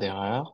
[0.00, 0.52] d'erreur.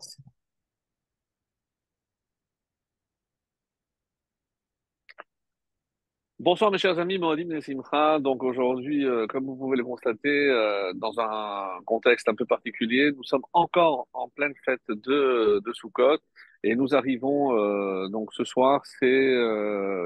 [6.39, 8.19] Bonsoir mes chers amis, Mohadim Nessimcha.
[8.21, 13.11] Donc aujourd'hui, euh, comme vous pouvez le constater, euh, dans un contexte un peu particulier,
[13.17, 16.19] nous sommes encore en pleine fête de, de Sukkot
[16.63, 19.33] et nous arrivons euh, donc ce soir, c'est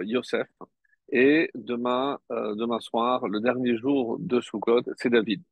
[0.05, 0.49] Yosef
[1.13, 5.43] et demain, demain soir, le dernier jour de Sukkot, c'est David.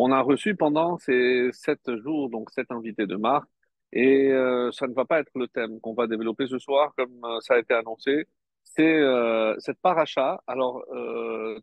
[0.00, 3.48] On a reçu pendant ces sept jours donc sept invités de marque
[3.92, 7.18] et euh, ça ne va pas être le thème qu'on va développer ce soir comme
[7.24, 8.28] euh, ça a été annoncé
[8.62, 10.40] c'est euh, cette paracha.
[10.46, 10.84] Alors,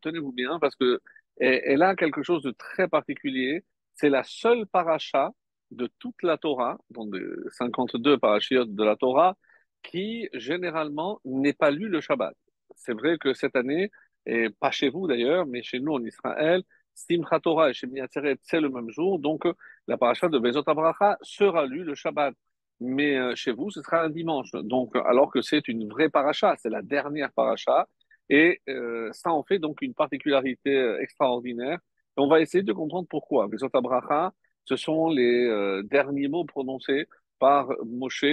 [0.01, 0.99] tenez-vous bien parce que
[1.37, 3.63] elle, a quelque chose de très particulier.
[3.93, 5.31] C'est la seule paracha
[5.71, 9.37] de toute la Torah, donc des 52 parachiotes de la Torah,
[9.83, 12.35] qui généralement n'est pas lu le Shabbat.
[12.75, 13.91] C'est vrai que cette année,
[14.25, 16.63] et pas chez vous d'ailleurs, mais chez nous en Israël,
[16.95, 19.43] Simchat Torah et Shemini Atzeret, c'est le même jour, donc
[19.87, 22.33] la paracha de Bezot Abracha sera lue le Shabbat
[22.79, 24.51] mais euh, chez vous, ce sera un dimanche.
[24.51, 27.87] Donc, alors que c'est une vraie paracha, c'est la dernière paracha,
[28.29, 31.79] et euh, ça en fait donc une particularité euh, extraordinaire.
[32.17, 33.47] Et on va essayer de comprendre pourquoi.
[33.47, 34.33] Besot Abracha,
[34.65, 37.07] ce sont les euh, derniers mots prononcés
[37.39, 38.25] par Moshe,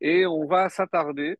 [0.00, 1.36] et on va s'attarder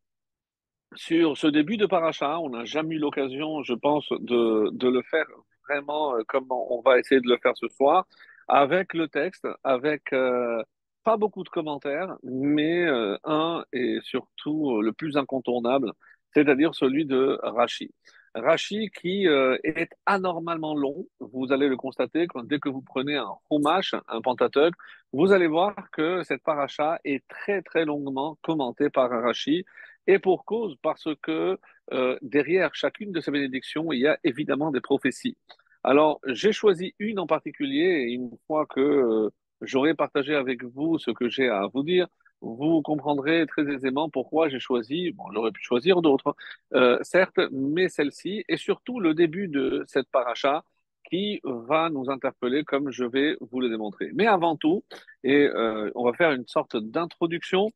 [0.95, 2.39] sur ce début de paracha.
[2.41, 5.27] On n'a jamais eu l'occasion, je pense, de, de le faire
[5.69, 8.07] vraiment euh, comme on va essayer de le faire ce soir,
[8.49, 10.63] avec le texte, avec euh,
[11.05, 15.93] pas beaucoup de commentaires, mais euh, un et surtout le plus incontournable,
[16.35, 17.93] c'est-à-dire celui de Rachi.
[18.35, 23.31] Rachi qui est anormalement long, vous allez le constater quand, dès que vous prenez un
[23.51, 24.75] Chumash, un Pentateuch,
[25.15, 29.65] vous allez voir que cette paracha est très très longuement commentée par Rachi,
[30.07, 31.59] et pour cause, parce que
[31.93, 35.37] euh, derrière chacune de ces bénédictions, il y a évidemment des prophéties.
[35.85, 40.99] Alors, j'ai choisi une en particulier, et une fois que euh, j'aurai partagé avec vous
[40.99, 42.09] ce que j'ai à vous dire,
[42.41, 46.37] vous comprendrez très aisément pourquoi j'ai choisi, bon, j'aurais pu choisir d'autres,
[46.75, 50.65] euh, certes, mais celle-ci, et surtout le début de cette paracha
[51.09, 54.11] qui va nous interpeller comme je vais vous le démontrer.
[54.15, 54.85] Mais avant tout,
[55.25, 57.71] et euh, on va faire une sorte d'introduction,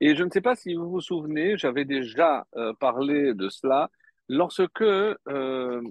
[0.00, 3.90] et je ne sais pas si vous vous souvenez, j'avais déjà euh, parlé de cela
[4.28, 5.82] lorsque euh,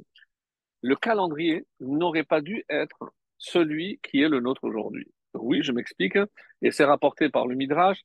[0.81, 5.12] le calendrier n'aurait pas dû être celui qui est le nôtre aujourd'hui.
[5.34, 6.18] Oui, je m'explique,
[6.62, 8.02] et c'est rapporté par le Midrash,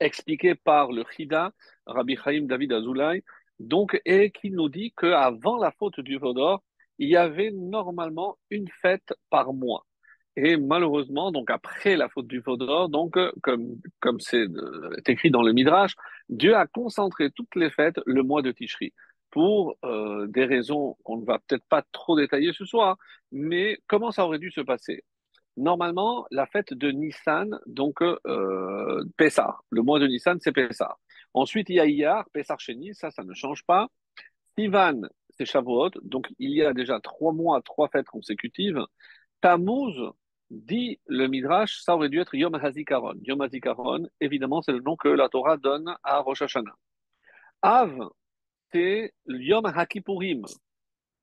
[0.00, 1.52] expliqué par le Chida,
[1.86, 3.24] Rabbi Chaim David Azoulay,
[3.58, 6.62] donc, et qui nous dit qu'avant la faute du Vaudor,
[6.98, 9.86] il y avait normalement une fête par mois.
[10.36, 15.30] Et malheureusement, donc après la faute du Vaudor, donc euh, comme comme c'est euh, écrit
[15.30, 15.94] dans le Midrash,
[16.28, 18.92] Dieu a concentré toutes les fêtes le mois de Tishri
[19.30, 22.98] pour euh, des raisons qu'on ne va peut-être pas trop détailler ce soir,
[23.32, 25.04] mais comment ça aurait dû se passer?
[25.56, 29.02] Normalement, la fête de Nissan, donc euh.
[29.70, 30.96] Le mois de Nissan, c'est Pessah.
[31.32, 33.88] Ensuite, il y a Iyar, Pessah Sheni, ça, ça ne change pas.
[34.58, 35.90] Sivan, c'est Shavuot.
[36.02, 38.82] Donc, il y a déjà trois mois, trois fêtes consécutives.
[39.40, 40.12] Tammuz,
[40.50, 43.14] dit le Midrash, ça aurait dû être Yom HaZikaron.
[43.22, 46.74] Yom HaZikaron, évidemment, c'est le nom que la Torah donne à Rosh Hashanah.
[47.62, 48.08] Av,
[48.72, 50.44] c'est Yom HaKippurim.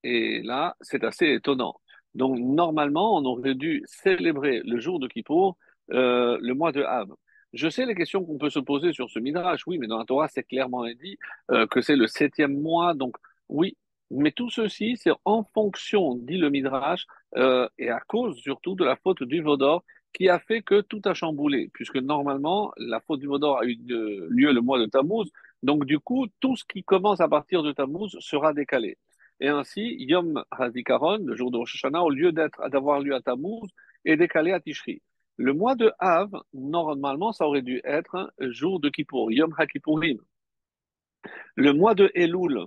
[0.03, 1.75] Et là, c'est assez étonnant.
[2.15, 5.57] Donc, normalement, on aurait dû célébrer le jour de Kippour,
[5.91, 7.09] euh, le mois de Av.
[7.53, 9.61] Je sais les questions qu'on peut se poser sur ce Midrash.
[9.67, 11.17] Oui, mais dans la Torah, c'est clairement dit
[11.51, 12.93] euh, que c'est le septième mois.
[12.93, 13.15] Donc,
[13.49, 13.77] oui.
[14.11, 17.05] Mais tout ceci, c'est en fonction, dit le Midrash,
[17.37, 19.83] euh, et à cause surtout de la faute du Vaudor,
[20.13, 23.75] qui a fait que tout a chamboulé, puisque normalement, la faute du Vaudor a eu
[24.29, 25.31] lieu le mois de Tammuz.
[25.63, 28.97] Donc, du coup, tout ce qui commence à partir de Tammuz sera décalé.
[29.39, 33.67] Et ainsi, Yom HaZikaron, le jour de Rosh Hashanah, au lieu d'avoir lieu à Tammuz,
[34.05, 35.01] est décalé à Tishri.
[35.37, 40.19] Le mois de Av, normalement, ça aurait dû être un jour de Kippour, Yom HaKippurim.
[41.55, 42.65] Le mois de Elul,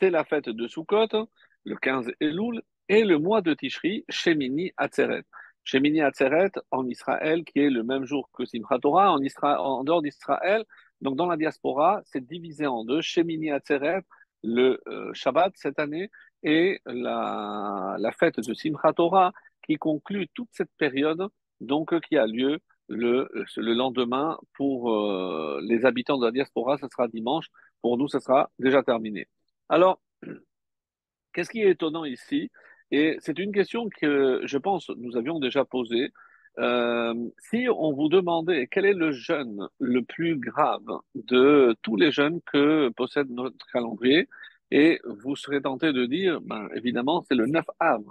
[0.00, 1.28] c'est la fête de Sukkot,
[1.64, 5.24] le 15 Elul, et le mois de Tishri, Shemini Atzeret.
[5.64, 10.02] Shemini Atzeret en Israël, qui est le même jour que Simchat Torah, en, en dehors
[10.02, 10.64] d'Israël,
[11.00, 13.00] donc dans la diaspora, c'est divisé en deux.
[13.00, 14.02] Shemini Atzeret,
[14.42, 16.10] le euh, Shabbat cette année,
[16.42, 19.32] et la, fête de Simchat Torah,
[19.66, 21.28] qui conclut toute cette période,
[21.60, 22.58] donc qui a lieu
[22.88, 27.46] le, le lendemain pour euh, les habitants de la diaspora, ce sera dimanche.
[27.82, 29.28] Pour nous, ce sera déjà terminé.
[29.68, 30.00] Alors,
[31.32, 32.50] qu'est-ce qui est étonnant ici?
[32.90, 36.12] Et c'est une question que je pense nous avions déjà posée.
[36.58, 42.10] Euh, si on vous demandait quel est le jeûne le plus grave de tous les
[42.10, 44.28] jeûnes que possède notre calendrier,
[44.70, 48.02] et vous serez tenté de dire, ben, évidemment, c'est le 9 Av,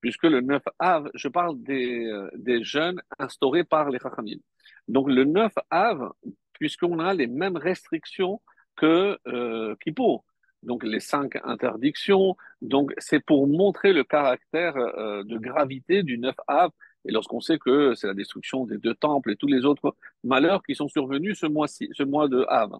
[0.00, 4.38] puisque le 9 Av, je parle des, euh, des jeûnes instaurés par les Chachamim.
[4.86, 6.12] Donc le 9 Av,
[6.52, 8.40] puisqu'on a les mêmes restrictions
[8.76, 9.74] que euh,
[10.64, 16.34] donc les cinq interdictions, donc c'est pour montrer le caractère euh, de gravité du 9
[16.48, 16.70] Av,
[17.06, 19.94] et lorsqu'on sait que c'est la destruction des deux temples et tous les autres
[20.24, 22.70] malheurs qui sont survenus ce mois-ci, ce mois de Av.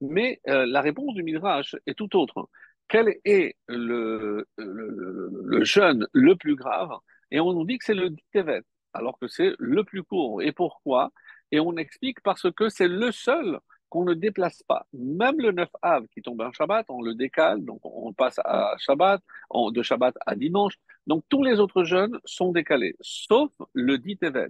[0.00, 2.48] Mais euh, la réponse du Midrash est tout autre.
[2.88, 6.92] Quel est le, le, le jeûne le plus grave?
[7.30, 10.42] Et on nous dit que c'est le Tevet, alors que c'est le plus court.
[10.42, 11.12] Et pourquoi?
[11.50, 13.58] Et on explique parce que c'est le seul
[13.94, 14.88] qu'on ne déplace pas.
[14.92, 18.74] Même le 9 Av qui tombe un Shabbat, on le décale, donc on passe à
[18.78, 19.22] Shabbat,
[19.54, 20.74] de Shabbat à dimanche.
[21.06, 24.48] Donc tous les autres jeûnes sont décalés, sauf le 10 Tevet.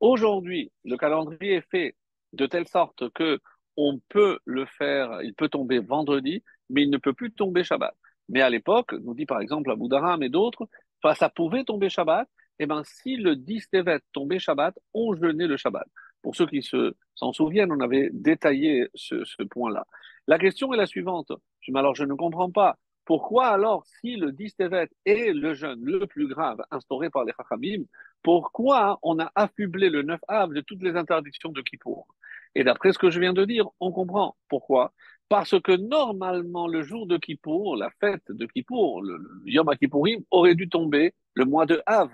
[0.00, 1.96] Aujourd'hui, le calendrier est fait
[2.34, 3.40] de telle sorte que
[3.78, 7.96] on peut le faire, il peut tomber vendredi, mais il ne peut plus tomber Shabbat.
[8.28, 10.68] Mais à l'époque, nous dit par exemple Abu Dharam et d'autres,
[11.14, 12.28] ça pouvait tomber Shabbat,
[12.58, 15.86] et eh ben si le 10 Tevet tombait Shabbat, on jeûnait le Shabbat.
[16.24, 19.86] Pour ceux qui se, s'en souviennent, on avait détaillé ce, point-là.
[20.26, 21.30] La question est la suivante.
[21.60, 22.78] Je, alors, je ne comprends pas.
[23.04, 27.34] Pourquoi alors, si le 10 Tevet est le jeûne le plus grave instauré par les
[27.36, 27.84] Chachamim,
[28.22, 32.06] pourquoi on a affublé le 9 Av de toutes les interdictions de Kippour?
[32.54, 34.94] Et d'après ce que je viens de dire, on comprend pourquoi.
[35.28, 40.54] Parce que normalement, le jour de Kippour, la fête de Kippour, le, Yom Kippourim, aurait
[40.54, 42.10] dû tomber le mois de Av.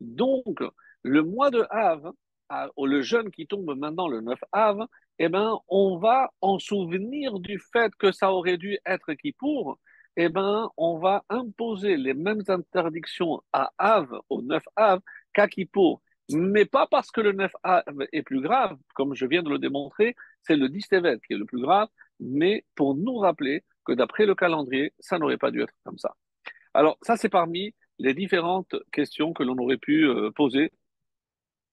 [0.00, 0.62] Donc,
[1.02, 2.12] le mois de Av,
[2.50, 4.86] le jeûne qui tombe maintenant le 9 Av,
[5.18, 9.78] eh ben, on va en souvenir du fait que ça aurait dû être Kippour,
[10.16, 15.00] eh ben, on va imposer les mêmes interdictions à Av, au 9 Av,
[15.32, 16.00] qu'à Kippour
[16.30, 20.16] mais pas parce que le 9A est plus grave, comme je viens de le démontrer,
[20.42, 21.88] c'est le 10 Tevet qui est le plus grave,
[22.20, 26.16] mais pour nous rappeler que d'après le calendrier, ça n'aurait pas dû être comme ça.
[26.74, 30.72] Alors, ça, c'est parmi les différentes questions que l'on aurait pu euh, poser,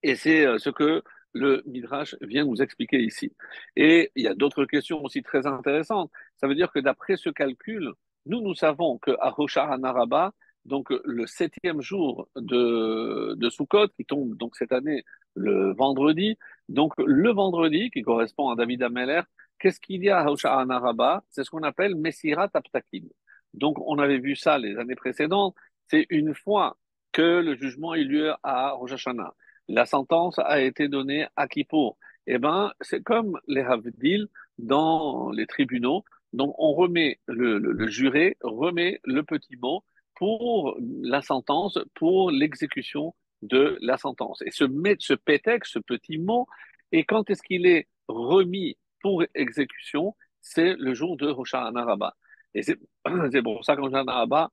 [0.03, 1.03] et c'est euh, ce que
[1.33, 3.33] le Midrash vient nous expliquer ici.
[3.75, 6.11] Et il y a d'autres questions aussi très intéressantes.
[6.37, 7.91] Ça veut dire que d'après ce calcul,
[8.25, 9.33] nous, nous savons que à
[9.73, 10.31] Anaraba,
[10.65, 15.03] donc le septième jour de, de Sukkot, qui tombe donc cette année
[15.35, 16.37] le vendredi.
[16.69, 19.21] Donc le vendredi, qui correspond à David Ameller,
[19.59, 23.09] qu'est-ce qu'il y a à Hosha'an Araba C'est ce qu'on appelle Messirat Aptakim.
[23.53, 25.55] Donc on avait vu ça les années précédentes.
[25.87, 26.77] C'est une fois
[27.11, 29.33] que le jugement a eu lieu à Rosh Hashanah.
[29.67, 31.97] La sentence a été donnée à Kippour.
[32.27, 34.27] Eh ben, c'est comme les Havdil
[34.57, 36.03] dans les tribunaux.
[36.33, 39.83] Donc on remet le, juré, remet le petit mot
[40.15, 44.41] pour la sentence, pour l'exécution de la sentence.
[44.43, 44.65] Et ce,
[44.99, 46.47] ce pétex, ce petit mot,
[46.91, 50.15] et quand est-ce qu'il est remis pour exécution?
[50.41, 52.13] C'est le jour de Rosh Hashanah
[52.53, 52.61] Et
[53.31, 54.49] c'est pour ça qu'en Hashanah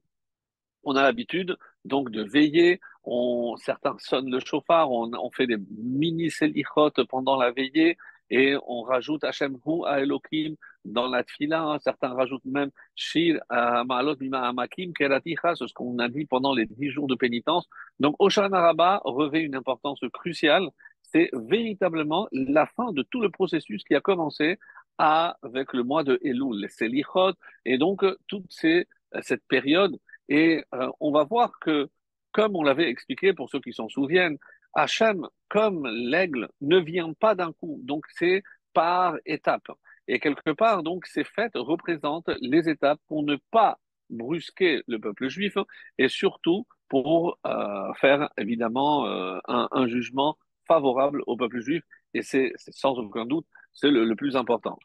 [0.83, 2.81] on a l'habitude donc de veiller.
[3.05, 7.97] On, certains sonnent le chauffard, on, on fait des mini selichot pendant la veillée
[8.31, 9.57] et on rajoute Hashem
[9.87, 10.55] à Elohim
[10.85, 11.63] dans la tfila.
[11.63, 11.79] Hein.
[11.81, 16.91] certains rajoutent même Shir Ma'alot Bima Amakim Keraticha, ce qu'on a dit pendant les dix
[16.91, 17.69] jours de pénitence.
[17.99, 20.69] Donc Oshana Rabbah revêt une importance cruciale.
[21.03, 24.59] C'est véritablement la fin de tout le processus qui a commencé
[24.99, 27.33] avec le mois de Elul, les Selichot,
[27.65, 29.99] et donc toute cette période.
[30.29, 31.89] Et euh, on va voir que,
[32.33, 34.39] comme on l'avait expliqué pour ceux qui s'en souviennent,
[34.75, 37.81] Hachem, comme l'aigle, ne vient pas d'un coup.
[37.83, 38.43] Donc, c'est
[38.73, 39.71] par étapes.
[40.07, 43.79] Et quelque part, donc, ces fêtes représentent les étapes pour ne pas
[44.11, 45.57] brusquer le peuple juif
[45.99, 51.85] et surtout pour euh, faire évidemment euh, un, jugement favorable au peuple juif.
[52.15, 54.79] Et c'est sans aucun doute, c'est le, plus important.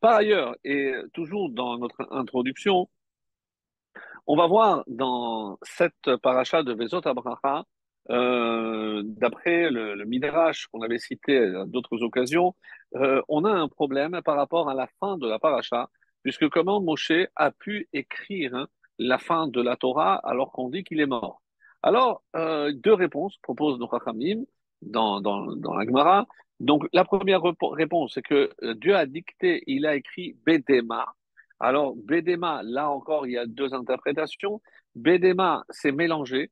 [0.00, 2.88] Par ailleurs, et toujours dans notre introduction,
[4.32, 7.64] on va voir dans cette paracha de Vezot Abraha
[8.10, 12.54] euh, d'après le, Midrash qu'on avait cité à d'autres occasions,
[12.94, 15.90] euh, on a un problème par rapport à la fin de la paracha,
[16.22, 18.68] puisque comment Moshe a pu écrire hein,
[19.00, 21.42] la fin de la Torah alors qu'on dit qu'il est mort
[21.82, 24.44] Alors, euh, deux réponses proposent nos Chachamim
[24.80, 26.28] dans, dans, dans la Gemara.
[26.60, 31.16] Donc, la première réponse, c'est que Dieu a dicté, il a écrit Bedema.
[31.60, 34.62] Alors, Bedema, là encore, il y a deux interprétations.
[34.94, 36.50] Bedema, c'est mélangé.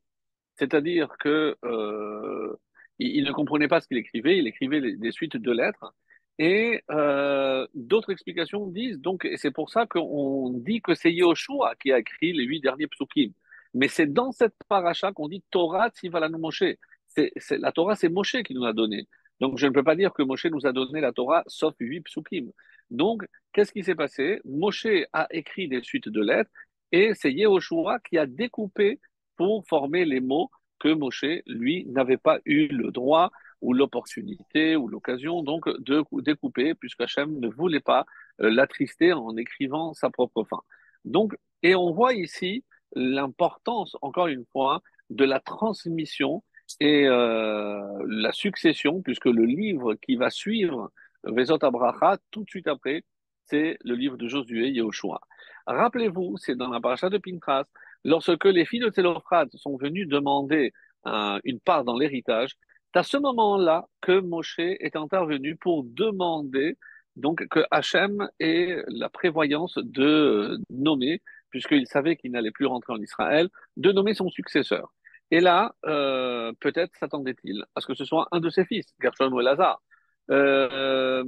[0.56, 2.56] C'est-à-dire que euh,
[2.98, 5.94] il, ne comprenait pas ce qu'il écrivait, il écrivait des suites de lettres.
[6.38, 11.74] Et euh, d'autres explications disent, donc, et c'est pour ça qu'on dit que c'est Yoshua
[11.82, 13.32] qui a écrit les huit derniers psukim.
[13.74, 16.64] Mais c'est dans cette paracha qu'on dit Torah Tzivalanu Moshe.
[17.08, 19.08] C'est, la Torah, c'est Moshe qui nous a donné.
[19.40, 22.02] Donc, je ne peux pas dire que Moshe nous a donné la Torah sauf huit
[22.02, 22.52] psukim.
[22.90, 24.40] Donc, qu'est-ce qui s'est passé?
[24.45, 26.50] Moshe a écrit des suites de lettres
[26.92, 29.00] et c'est Yehoshua qui a découpé
[29.37, 33.30] pour former les mots que Moshe, lui, n'avait pas eu le droit
[33.61, 38.07] ou l'opportunité ou l'occasion donc de découper, puisque Hachem ne voulait pas
[38.40, 40.61] euh, l'attrister en écrivant sa propre fin.
[41.04, 42.64] Donc, et on voit ici
[42.95, 46.45] l'importance, encore une fois, de la transmission
[46.80, 50.92] et euh, la succession, puisque le livre qui va suivre
[51.25, 53.04] Vezot Abraha, tout de suite après,
[53.46, 55.20] c'est le livre de Josué Yehoshua.
[55.66, 57.64] Rappelez-vous, c'est dans la paracha de Pintras,
[58.04, 60.72] lorsque les filles de Télophrate sont venues demander
[61.06, 62.56] euh, une part dans l'héritage,
[62.92, 66.78] c'est à ce moment-là que Moshe est intervenu pour demander
[67.16, 71.20] donc que Hachem ait la prévoyance de nommer,
[71.50, 74.94] puisqu'il savait qu'il n'allait plus rentrer en Israël, de nommer son successeur.
[75.30, 79.30] Et là, euh, peut-être s'attendait-il à ce que ce soit un de ses fils, Gershon
[79.32, 79.82] ou Elazar.
[80.30, 81.25] Euh,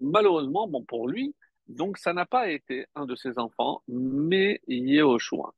[0.00, 1.34] malheureusement, bon pour lui,
[1.68, 5.54] donc ça n'a pas été un de ses enfants, mais Yehoshua.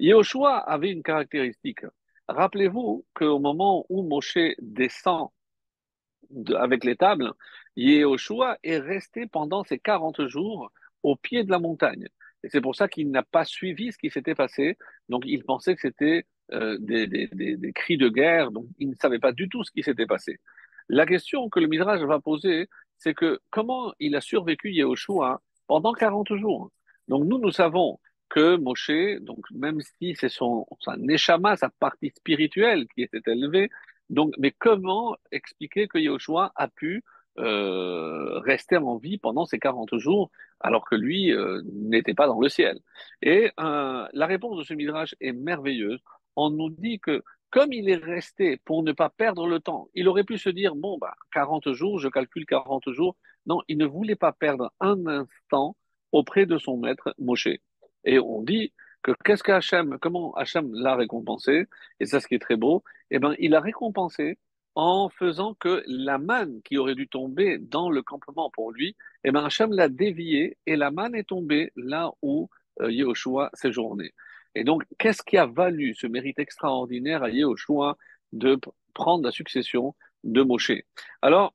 [0.00, 1.84] Yehoshua avait une caractéristique.
[2.28, 5.28] Rappelez-vous qu'au moment où Moshe descend
[6.56, 7.32] avec les tables,
[7.76, 12.08] Yehoshua est resté pendant ces 40 jours au pied de la montagne.
[12.42, 14.76] Et c'est pour ça qu'il n'a pas suivi ce qui s'était passé.
[15.08, 18.94] Donc il pensait que c'était euh, des, des, des, cris de guerre, donc il ne
[18.94, 20.40] savait pas du tout ce qui s'était passé.
[20.88, 25.92] La question que le Midrash va poser, c'est que comment il a survécu Yehoshua pendant
[25.92, 26.70] 40 jours?
[27.08, 27.98] Donc nous, nous savons
[28.28, 30.96] que Moshe, donc même si c'est son, son
[31.56, 33.70] sa partie spirituelle qui était élevée,
[34.10, 37.02] donc, mais comment expliquer que Yehoshua a pu
[37.38, 42.40] euh, rester en vie pendant ces 40 jours alors que lui euh, n'était pas dans
[42.40, 42.78] le ciel?
[43.22, 46.00] Et euh, la réponse de ce Midrash est merveilleuse
[46.36, 47.22] on nous dit que
[47.54, 50.74] comme il est resté pour ne pas perdre le temps, il aurait pu se dire,
[50.74, 53.14] bon, bah, 40 jours, je calcule 40 jours.
[53.46, 55.76] Non, il ne voulait pas perdre un instant
[56.10, 57.46] auprès de son maître Moshe.
[58.02, 61.66] Et on dit que qu'est-ce que comment Hachem l'a récompensé,
[62.00, 62.82] et ça ce qui est très beau,
[63.12, 64.36] eh ben, il a récompensé
[64.74, 69.30] en faisant que la manne qui aurait dû tomber dans le campement pour lui, eh
[69.30, 74.12] ben, Hachem l'a déviée et la manne est tombée là où euh, Yehoshua séjournait.
[74.54, 77.96] Et donc, qu'est-ce qui a valu ce mérite extraordinaire à Yehoshua
[78.32, 78.58] de
[78.94, 80.72] prendre la succession de Moshe?
[81.22, 81.54] Alors,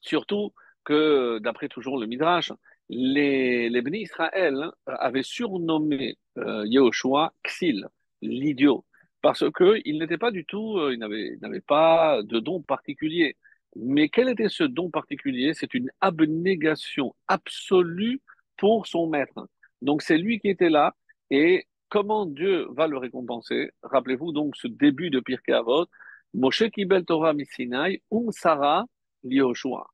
[0.00, 0.52] surtout
[0.84, 2.52] que, d'après toujours le Midrash,
[2.88, 7.86] les, les bénis Israël avaient surnommé euh, Yehoshua Xil,
[8.22, 8.84] l'idiot,
[9.22, 13.36] parce qu'il n'était pas du tout, euh, il n'avait pas de don particulier.
[13.74, 15.52] Mais quel était ce don particulier?
[15.52, 18.20] C'est une abnégation absolue
[18.56, 19.48] pour son maître.
[19.82, 20.94] Donc c'est lui qui était là
[21.30, 21.66] et
[21.96, 23.70] comment Dieu va le récompenser?
[23.82, 25.86] Rappelez-vous donc ce début de Pirkei Avot,
[26.34, 28.84] Moshe Kibel Torah Misinai, Um Sarah
[29.24, 29.86] Lioshua.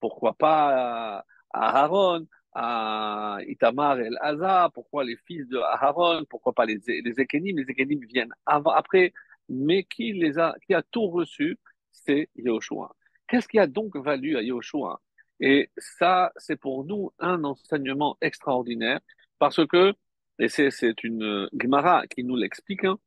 [0.00, 6.64] Pourquoi pas à Aaron, à Itamar El Haza, pourquoi les fils de Aaron, pourquoi pas
[6.64, 9.12] les, les Ekenim, les Ekenim viennent après,
[9.50, 11.58] mais qui les a, qui a tout reçu,
[11.92, 12.90] c'est Yoshua.
[13.28, 14.98] Qu'est-ce qui a donc valu à Yoshua?
[15.40, 19.00] Et ça, c'est pour nous un enseignement extraordinaire,
[19.38, 19.92] parce que
[20.40, 22.84] et c'est une euh, Gemara qui nous l'explique.
[22.84, 22.98] Hein.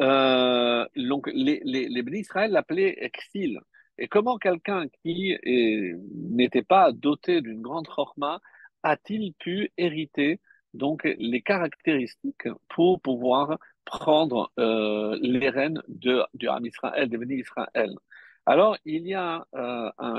[0.00, 3.60] Euh, donc, les, les, les Israël l'appelaient exil.
[3.98, 8.40] Et comment quelqu'un qui n'était pas doté d'une grande chorma
[8.84, 10.40] a-t-il pu hériter
[10.72, 17.90] donc les caractéristiques pour pouvoir prendre euh, les rênes de, du Ham des Israël
[18.46, 19.44] Alors, il y a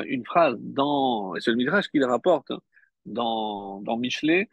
[0.05, 2.51] une phrase dans, c'est le Midrash qui le rapporte
[3.05, 4.50] dans, dans Michelet,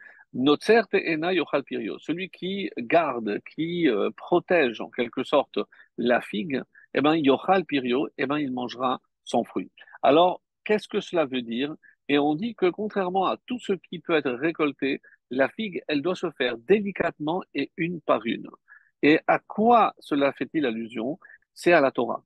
[1.99, 5.59] celui qui garde, qui euh, protège en quelque sorte
[5.97, 6.61] la figue,
[6.93, 9.71] eh ben, yochal pirio, eh ben, il mangera son fruit.
[10.01, 11.75] Alors, qu'est-ce que cela veut dire?
[12.09, 16.01] Et on dit que contrairement à tout ce qui peut être récolté, la figue, elle
[16.01, 18.47] doit se faire délicatement et une par une.
[19.01, 21.19] Et à quoi cela fait-il allusion?
[21.53, 22.23] C'est à la Torah.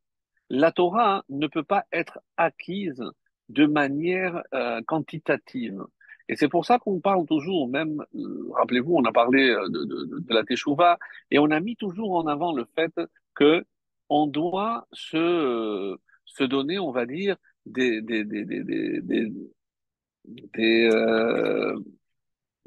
[0.50, 3.04] La Torah ne peut pas être acquise
[3.50, 5.84] de manière euh, quantitative.
[6.32, 10.34] Et c'est pour ça qu'on parle toujours, même, euh, rappelez-vous, on a parlé euh, de,
[10.34, 10.98] la Teshuvah,
[11.30, 12.94] et on a mis toujours en avant le fait
[13.36, 13.66] que
[14.08, 15.98] on doit se, euh,
[16.48, 17.36] donner, on va dire,
[17.66, 18.02] des,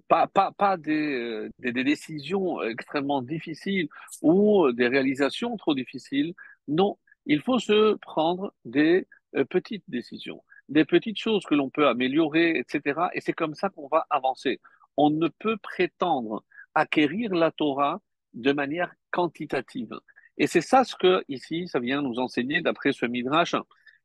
[0.08, 3.88] pas, des, décisions extrêmement difficiles
[4.20, 6.34] ou des réalisations trop difficiles.
[6.68, 9.06] Non, il faut se prendre des
[9.48, 13.08] petites décisions des petites choses que l'on peut améliorer, etc.
[13.14, 14.60] Et c'est comme ça qu'on va avancer.
[14.96, 16.44] On ne peut prétendre
[16.74, 18.00] acquérir la Torah
[18.32, 19.98] de manière quantitative.
[20.38, 23.54] Et c'est ça ce que ici, ça vient nous enseigner d'après ce Midrash.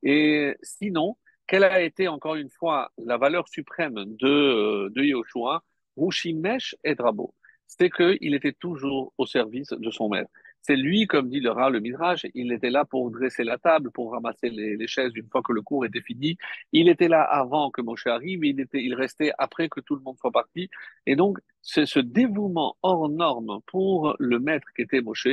[0.03, 5.63] Et sinon, quelle a été encore une fois la valeur suprême de, de Yahushua
[5.97, 7.33] Rushimesh et Drabo
[7.65, 10.29] C'est qu'il était toujours au service de son maître.
[10.61, 13.91] C'est lui, comme dit le rat, le Midrash, il était là pour dresser la table,
[13.91, 16.37] pour ramasser les, chaises une fois que le cours était fini.
[16.71, 20.01] Il était là avant que Moshe arrive, il, était, il restait après que tout le
[20.01, 20.69] monde soit parti.
[21.05, 25.27] Et donc, c'est ce dévouement hors norme pour le maître qui était Moshe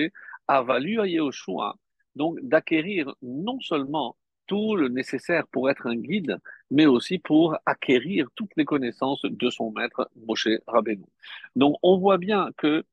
[0.48, 1.76] a valu à Yehoshua
[2.16, 4.16] donc d'acquérir non seulement
[4.46, 6.38] tout le nécessaire pour être un guide,
[6.70, 11.04] mais aussi pour acquérir toutes les connaissances de son maître Moshe Rabbeinu.
[11.56, 12.84] Donc on voit bien que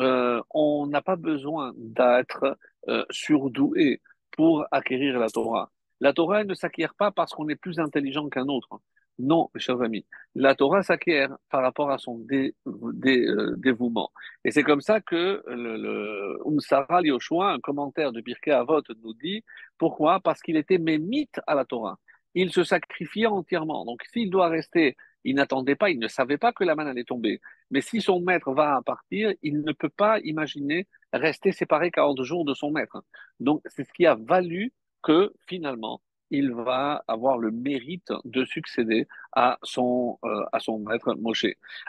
[0.00, 2.56] euh, on n'a pas besoin d'être
[2.88, 5.70] euh, surdoué pour acquérir la Torah.
[6.00, 8.80] La Torah ne s'acquiert pas parce qu'on est plus intelligent qu'un autre.
[9.18, 14.10] Non, mes chers amis, la Torah s'acquiert par rapport à son euh, dévouement.
[14.44, 19.12] Et c'est comme ça que le, le Umsara Yoshua, un commentaire de Birkei Avot, nous
[19.12, 19.44] dit
[19.76, 20.20] pourquoi?
[20.20, 21.98] Parce qu'il était mémite à la Torah.
[22.34, 23.84] Il se sacrifiait entièrement.
[23.84, 27.04] Donc s'il doit rester, il n'attendait pas, il ne savait pas que la main allait
[27.04, 27.40] tomber.
[27.70, 32.44] Mais si son maître va partir, il ne peut pas imaginer rester séparé 40 jours
[32.44, 33.02] de son maître.
[33.38, 34.72] Donc c'est ce qui a valu
[35.02, 36.00] que finalement,
[36.30, 41.46] il va avoir le mérite de succéder à son, euh, à son maître Moshe.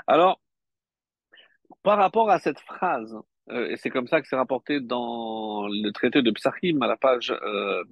[0.07, 0.41] Alors,
[1.83, 3.17] par rapport à cette phrase,
[3.50, 6.97] euh, et c'est comme ça que c'est rapporté dans le traité de Psachim à la
[6.97, 7.83] page euh,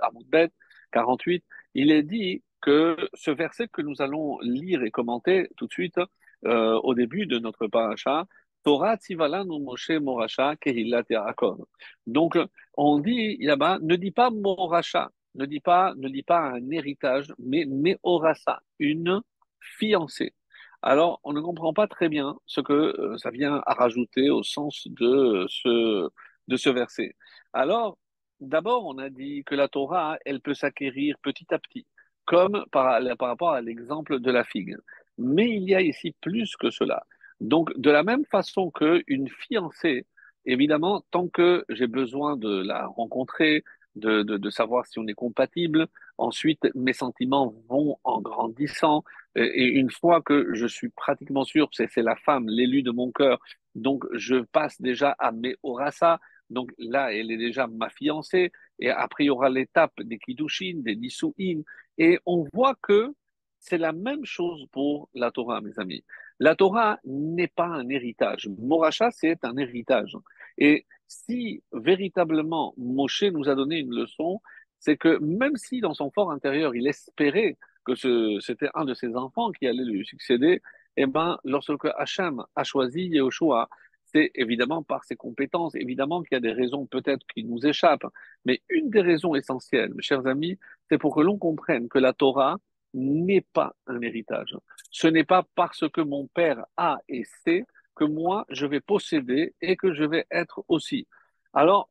[0.00, 0.50] Amoudbet
[0.92, 5.72] 48, il est dit que ce verset que nous allons lire et commenter tout de
[5.72, 5.98] suite
[6.46, 8.26] euh, au début de notre paracha,
[8.64, 11.64] Torah Tzivalanu Moshe Moracha Kehillat Yaakov.
[12.06, 12.38] Donc,
[12.76, 17.32] on dit là-bas, ne dis pas Moracha, ne dit pas, ne dit pas un héritage,
[17.38, 19.20] mais Meorasa, une
[19.60, 20.34] fiancée.
[20.82, 24.42] Alors, on ne comprend pas très bien ce que euh, ça vient à rajouter au
[24.42, 26.08] sens de ce,
[26.48, 27.16] de ce verset.
[27.52, 27.98] Alors,
[28.40, 31.86] d'abord, on a dit que la Torah, elle peut s'acquérir petit à petit,
[32.28, 34.76] comme par, par rapport à l'exemple de la figue.
[35.16, 37.02] Mais il y a ici plus que cela.
[37.40, 40.04] Donc, de la même façon qu'une fiancée,
[40.44, 43.64] évidemment, tant que j'ai besoin de la rencontrer,
[43.96, 45.88] de, de, savoir si on est compatible.
[46.18, 49.02] Ensuite, mes sentiments vont en grandissant.
[49.34, 53.40] Et une fois que je suis pratiquement sûr, c'est la femme, l'élu de mon cœur,
[53.74, 56.20] donc je passe déjà à mes orasa.
[56.50, 58.52] Donc là, elle est déjà ma fiancée.
[58.78, 61.62] Et après, il y aura l'étape des kiddushin, des nisuin.
[61.98, 63.12] Et on voit que
[63.58, 66.04] c'est la même chose pour la Torah, mes amis.
[66.38, 68.48] La Torah n'est pas un héritage.
[68.58, 70.16] Moracha, c'est un héritage.
[70.56, 74.40] Et si véritablement Moshe nous a donné une leçon,
[74.78, 77.94] c'est que même si dans son fort intérieur, il espérait que
[78.40, 80.62] c'était un de ses enfants qui allait lui succéder,
[80.96, 83.68] eh ben, lorsque Hachem a choisi Yehoshua,
[84.12, 88.06] c'est évidemment par ses compétences, évidemment qu'il y a des raisons peut-être qui nous échappent,
[88.44, 92.12] mais une des raisons essentielles, mes chers amis, c'est pour que l'on comprenne que la
[92.12, 92.58] Torah
[92.94, 94.56] n'est pas un héritage.
[94.90, 99.54] Ce n'est pas parce que mon père a et sait que moi, je vais posséder
[99.60, 101.06] et que je vais être aussi.
[101.52, 101.90] Alors,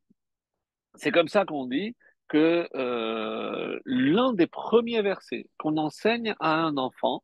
[0.94, 1.94] c'est comme ça qu'on dit
[2.28, 7.22] que euh, l'un des premiers versets qu'on enseigne à un enfant,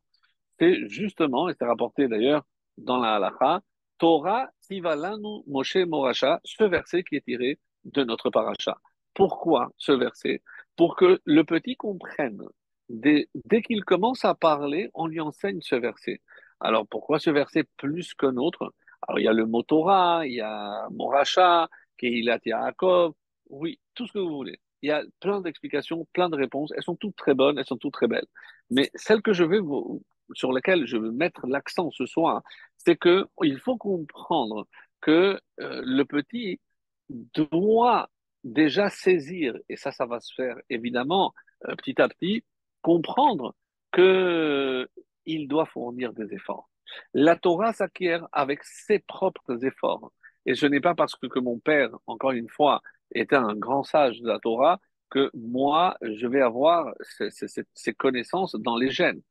[0.59, 2.45] c'est justement, et c'est rapporté d'ailleurs
[2.79, 3.61] dans la halakha,
[4.05, 8.77] Torah Tivalanu Moshe Moracha, ce verset qui est tiré de notre paracha.
[9.15, 10.43] Pourquoi ce verset?
[10.77, 12.43] Pour que le petit comprenne,
[12.91, 16.21] dès, dès qu'il commence à parler, on lui enseigne ce verset.
[16.61, 18.75] Alors pourquoi ce verset plus qu'un autre?
[19.09, 23.15] Alors il y a le mot Torah, il y a Moracha, Kehilat Yaakov,
[23.49, 24.61] oui, tout ce que vous voulez.
[24.83, 26.75] Il y a plein d'explications, plein de réponses.
[26.77, 28.27] Elles sont toutes très bonnes, elles sont toutes très belles.
[28.69, 32.43] Mais celle que je vais vous, sur laquelle je veux mettre l'accent ce soir,
[32.77, 34.67] c'est que il faut comprendre
[35.01, 36.61] que euh, le petit
[37.09, 38.09] doit
[38.43, 41.35] déjà saisir, et ça, ça va se faire évidemment
[41.69, 42.45] euh, petit à petit,
[42.83, 43.55] comprendre
[43.93, 44.89] que
[45.27, 46.69] il doit fournir des efforts.
[47.15, 50.13] La Torah s'acquiert avec ses propres efforts.
[50.47, 52.83] Et ce n'est pas parce que, mon père, encore une fois,
[53.15, 58.77] était un grand sage de la Torah que moi, je vais avoir ces, connaissances dans
[58.77, 59.23] les gènes.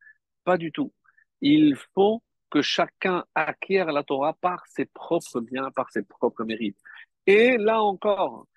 [0.43, 0.93] Pas du tout.
[1.41, 6.77] Il faut que chacun acquiert la Torah par ses propres biens, par ses propres mérites.
[7.25, 8.47] Et là encore,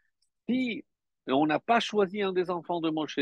[0.48, 0.84] si
[1.28, 3.18] on n'a pas choisi un des enfants de Moshe,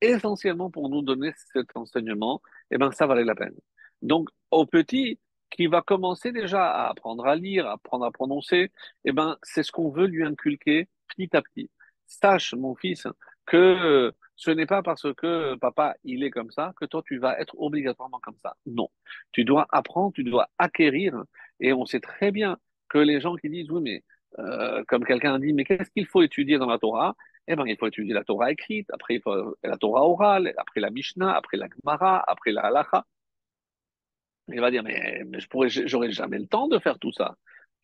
[0.00, 2.40] essentiellement pour nous donner cet enseignement,
[2.70, 3.54] eh ben, ça valait la peine.
[4.02, 5.18] Donc, au petit,
[5.50, 8.72] qui va commencer déjà à apprendre à lire, à apprendre à prononcer,
[9.04, 11.70] eh ben, c'est ce qu'on veut lui inculquer petit à petit.
[12.06, 13.06] Sache, mon fils,
[13.46, 17.38] que ce n'est pas parce que papa, il est comme ça, que toi, tu vas
[17.40, 18.56] être obligatoirement comme ça.
[18.66, 18.88] Non.
[19.32, 21.24] Tu dois apprendre, tu dois acquérir.
[21.60, 24.04] Et on sait très bien que les gens qui disent, oui, mais
[24.38, 27.16] euh, comme quelqu'un dit, mais qu'est-ce qu'il faut étudier dans la Torah?
[27.48, 30.80] Eh ben, il faut étudier la Torah écrite, après il faut la Torah orale, après
[30.80, 33.06] la Mishnah, après la Gemara, après la Halacha.
[34.48, 37.36] Il va dire, mais, mais je pourrais, j'aurais jamais le temps de faire tout ça.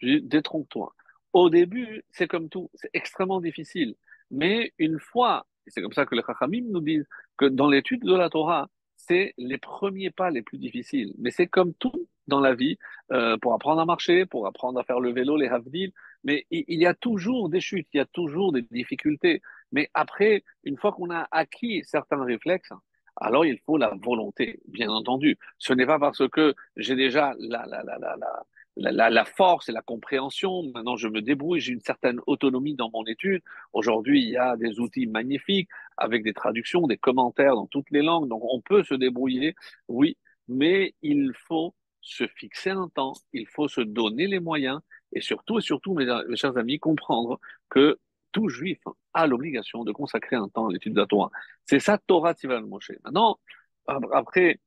[0.03, 0.93] Détrompe-toi.
[1.33, 3.95] Au début, c'est comme tout, c'est extrêmement difficile.
[4.31, 8.03] Mais une fois, et c'est comme ça que les Chachamim nous disent que dans l'étude
[8.05, 11.12] de la Torah, c'est les premiers pas les plus difficiles.
[11.18, 12.79] Mais c'est comme tout dans la vie,
[13.11, 15.92] euh, pour apprendre à marcher, pour apprendre à faire le vélo, les havdil,
[16.25, 19.42] mais il, il y a toujours des chutes, il y a toujours des difficultés.
[19.72, 22.72] Mais après, une fois qu'on a acquis certains réflexes,
[23.16, 25.38] alors il faut la volonté, bien entendu.
[25.59, 28.44] Ce n'est pas parce que j'ai déjà la, la, la, la, la
[28.77, 30.63] la, la, force et la compréhension.
[30.75, 33.43] Maintenant, je me débrouille, j'ai une certaine autonomie dans mon étude.
[33.73, 38.03] Aujourd'hui, il y a des outils magnifiques avec des traductions, des commentaires dans toutes les
[38.03, 38.29] langues.
[38.29, 39.55] Donc, on peut se débrouiller,
[39.89, 40.17] oui,
[40.49, 44.81] mais il faut se fixer un temps, il faut se donner les moyens
[45.13, 46.07] et surtout, et surtout, mes,
[46.37, 47.99] chers amis, comprendre que
[48.33, 48.81] tout juif
[49.13, 51.31] a l'obligation de consacrer un temps à l'étude de la Torah.
[51.67, 52.93] C'est ça Torah Tival Moshe.
[53.05, 53.39] Maintenant,
[53.87, 54.59] après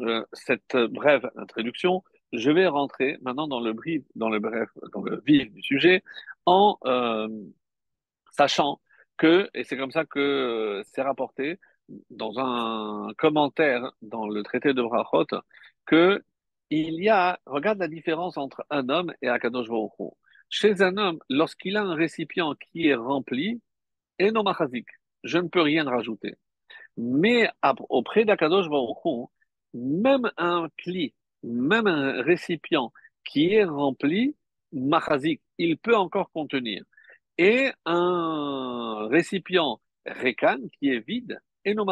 [0.00, 2.02] euh, cette brève introduction,
[2.34, 6.02] je vais rentrer maintenant dans le bref, dans le bref, dans le vif du sujet,
[6.46, 7.28] en euh,
[8.32, 8.80] sachant
[9.16, 11.58] que, et c'est comme ça que euh, c'est rapporté
[12.10, 15.26] dans un commentaire dans le traité de Brachot,
[15.86, 16.22] que
[16.70, 19.92] il y a, regarde la différence entre un homme et Akadosh Baruch
[20.48, 23.60] Chez un homme, lorsqu'il a un récipient qui est rempli,
[24.18, 24.44] et non
[25.24, 26.36] je ne peux rien rajouter.
[26.96, 27.50] Mais
[27.88, 29.28] auprès d'Akadosh Baruch
[29.74, 31.14] même un pli
[31.44, 32.92] même un récipient
[33.24, 34.36] qui est rempli,
[34.72, 36.84] machazik, il peut encore contenir.
[37.38, 41.86] Et un récipient rekan qui est vide, et non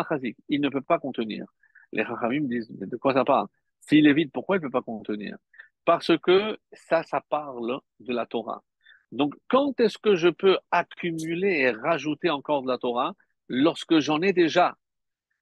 [0.49, 1.47] il ne peut pas contenir.
[1.93, 3.49] Les rachamim disent, de quoi ça parle?
[3.81, 5.37] S'il est vide, pourquoi il ne peut pas contenir?
[5.85, 8.63] Parce que ça, ça parle de la Torah.
[9.11, 13.15] Donc, quand est-ce que je peux accumuler et rajouter encore de la Torah?
[13.49, 14.77] Lorsque j'en ai déjà.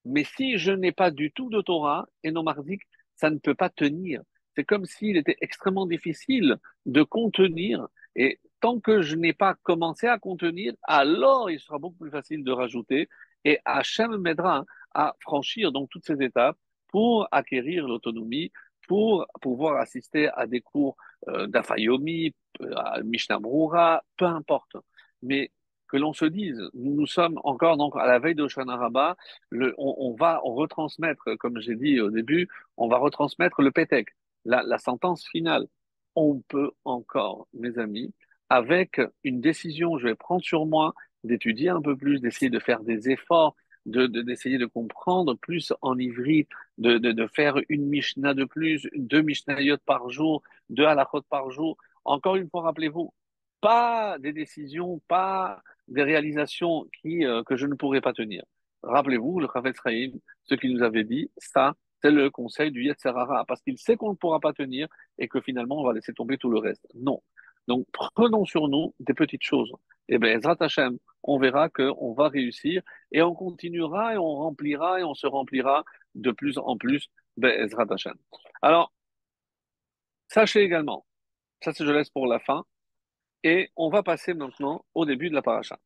[0.04, 2.42] Mais si je n'ai pas du tout de Torah, et non
[3.20, 4.22] ça ne peut pas tenir.
[4.54, 6.56] C'est comme s'il était extrêmement difficile
[6.86, 7.86] de contenir.
[8.16, 12.42] Et tant que je n'ai pas commencé à contenir, alors il sera beaucoup plus facile
[12.42, 13.08] de rajouter.
[13.44, 18.50] Et Hachem m'aidera à franchir donc toutes ces étapes pour acquérir l'autonomie,
[18.88, 20.96] pour pouvoir assister à des cours
[21.28, 22.34] euh, d'Afayomi,
[22.74, 23.38] à Mishnah
[24.16, 24.76] peu importe.
[25.22, 25.52] Mais
[25.90, 29.16] que l'on se dise, nous sommes encore donc à la veille de Rabbah,
[29.50, 34.08] le, on, va retransmettre, comme j'ai dit au début, on va retransmettre le Pétek,
[34.44, 35.66] la, sentence finale.
[36.14, 38.14] On peut encore, mes amis,
[38.48, 42.80] avec une décision, je vais prendre sur moi d'étudier un peu plus, d'essayer de faire
[42.80, 46.46] des efforts, de, d'essayer de, comprendre plus en ivri,
[46.78, 51.50] de, de, de, faire une Mishnah de plus, deux Mishnayot par jour, deux halachot par
[51.50, 51.76] jour.
[52.04, 53.12] Encore une fois, rappelez-vous,
[53.60, 58.42] pas des décisions, pas des réalisations qui, euh, que je ne pourrais pas tenir.
[58.82, 60.12] Rappelez-vous, le Chafetz Chaim,
[60.44, 64.10] ce qu'il nous avait dit, ça, c'est le conseil du Yetzerara, parce qu'il sait qu'on
[64.10, 66.86] ne pourra pas tenir et que finalement, on va laisser tomber tout le reste.
[66.94, 67.22] Non.
[67.68, 69.72] Donc, prenons sur nous des petites choses.
[70.08, 74.34] Et eh bien, Ezrat Hashem, on verra qu'on va réussir et on continuera et on
[74.34, 77.10] remplira et on se remplira de plus en plus
[77.42, 78.14] Ezrat Hashem.
[78.62, 78.92] Alors,
[80.28, 81.06] sachez également,
[81.62, 82.64] ça, je laisse pour la fin,
[83.44, 85.78] et on va passer maintenant au début de la paracha.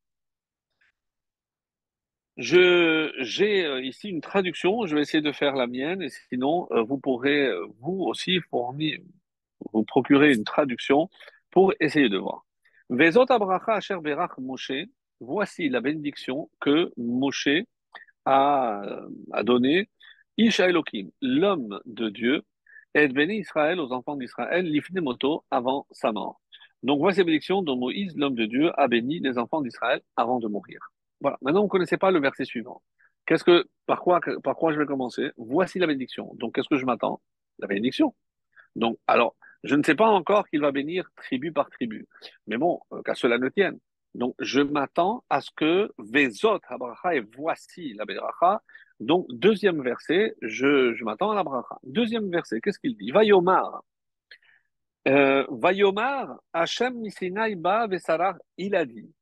[2.36, 6.82] J'ai euh, ici une traduction, je vais essayer de faire la mienne, et sinon, euh,
[6.82, 8.98] vous pourrez, euh, vous aussi, fournir,
[9.72, 11.08] vous procurer une traduction
[11.50, 12.44] pour essayer de voir.
[12.90, 14.72] Vezot abracha asher berach Moshe,
[15.20, 17.64] voici la bénédiction que Moshe
[18.24, 18.82] a,
[19.32, 19.88] a donnée,
[20.36, 22.42] Isha Elohim, l'homme de Dieu,
[22.94, 26.40] et béni Israël aux enfants d'Israël, l'ifne moto avant sa mort.
[26.84, 30.38] Donc voici la bénédiction dont Moïse, l'homme de Dieu, a béni les enfants d'Israël avant
[30.38, 30.78] de mourir.
[31.20, 31.38] Voilà.
[31.40, 32.82] Maintenant, vous ne connaissez pas le verset suivant.
[33.24, 35.30] Qu'est-ce que, par quoi, je vais commencer?
[35.38, 36.32] Voici la bénédiction.
[36.34, 37.22] Donc, qu'est-ce que je m'attends?
[37.58, 38.14] La bénédiction.
[38.76, 42.06] Donc, alors, je ne sais pas encore qu'il va bénir tribu par tribu.
[42.46, 43.78] Mais bon, euh, qu'à cela ne tienne.
[44.14, 48.62] Donc, je m'attends à ce que Vezot Abraha et voici la Béracha.
[49.00, 51.78] Donc, deuxième verset, je, je m'attends à la bracha.
[51.82, 53.10] Deuxième verset, qu'est-ce qu'il dit?
[53.10, 53.82] Vayomar.
[55.06, 59.12] Euh, Vayomar, Hachem Misinaï Ba Vesarach, il a dit.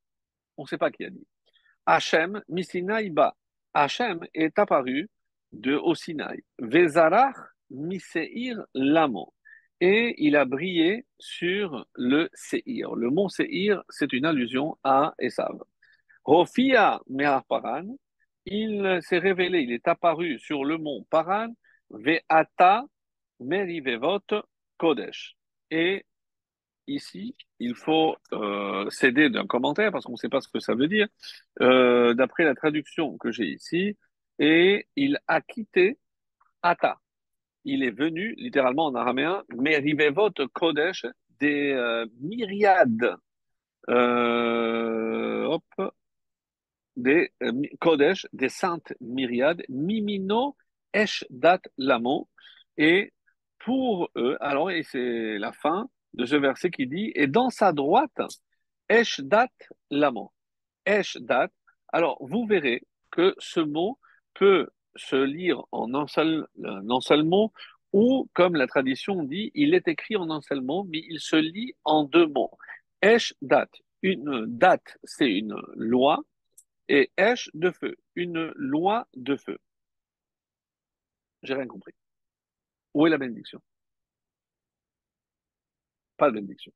[0.56, 1.26] On ne sait pas qui a dit.
[1.86, 3.34] Hachem Misinaï Ba.
[3.74, 5.08] Hachem est apparu
[5.52, 6.42] de au Sinaï.
[6.58, 7.36] Vezarach
[7.70, 9.34] Miseir Lamo.
[9.80, 12.94] Et il a brillé sur le Seir.
[12.94, 15.58] Le mont Seir, c'est une allusion à Esav.
[16.24, 17.96] Rofia Me'ar Paran,
[18.46, 21.48] il s'est révélé, il est apparu sur le mont Paran,
[21.90, 22.84] Ve'ata
[23.40, 24.44] Merivevot
[24.78, 25.36] Kodesh.
[25.72, 26.04] Et
[26.86, 30.74] ici, il faut euh, céder d'un commentaire parce qu'on ne sait pas ce que ça
[30.74, 31.08] veut dire.
[31.62, 33.96] Euh, d'après la traduction que j'ai ici,
[34.38, 35.98] et il a quitté
[36.60, 37.00] Ata.
[37.64, 41.06] Il est venu, littéralement en araméen, Merivevot Kodesh,
[41.40, 43.16] des euh, myriades
[43.88, 45.64] hop,
[46.96, 47.32] des
[47.80, 50.54] Kodesh, des saintes myriades, Mimino
[50.92, 51.24] Esh
[51.78, 52.28] Lamo.
[52.76, 53.12] Et
[53.64, 57.72] pour eux, alors, et c'est la fin de ce verset qui dit, et dans sa
[57.72, 58.20] droite,
[58.88, 59.48] Esh Dat
[59.90, 60.32] Lamo.
[60.84, 61.50] Esh Dat.
[61.88, 63.98] Alors, vous verrez que ce mot
[64.34, 67.52] peut se lire en un seul, un seul mot,
[67.92, 71.36] ou comme la tradition dit, il est écrit en un seul mot, mais il se
[71.36, 72.50] lit en deux mots.
[73.00, 73.68] Esh Dat.
[74.02, 76.20] Une date, c'est une loi,
[76.88, 79.58] et Esh de feu, une loi de feu.
[81.44, 81.94] J'ai rien compris.
[82.94, 83.60] Où est la bénédiction?
[86.16, 86.72] Pas de bénédiction.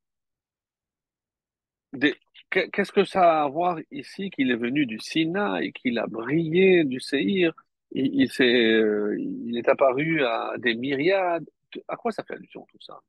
[2.50, 6.06] Qu'est-ce que ça a à voir ici qu'il est venu du Sina et qu'il a
[6.06, 7.52] brillé du Seir
[7.92, 11.48] il, il, euh, il est apparu à des myriades.
[11.88, 13.00] À quoi ça fait allusion tout ça?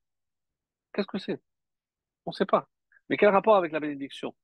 [0.93, 1.41] Qu'est-ce que c'est?
[2.25, 2.67] On ne sait pas.
[3.09, 4.35] Mais quel rapport avec la bénédiction?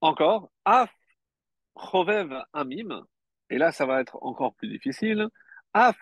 [0.00, 0.92] Encore, Af
[1.76, 3.04] Chovev Amim,
[3.50, 5.28] et là ça va être encore plus difficile.
[5.72, 5.96] Af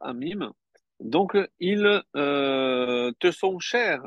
[0.00, 0.52] Amim,
[1.00, 4.02] donc ils euh, te sont chers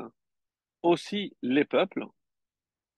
[0.82, 2.06] aussi les peuples,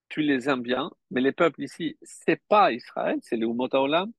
[0.08, 4.12] tu les aimes bien, mais les peuples ici, c'est pas Israël, c'est les Umotaolam.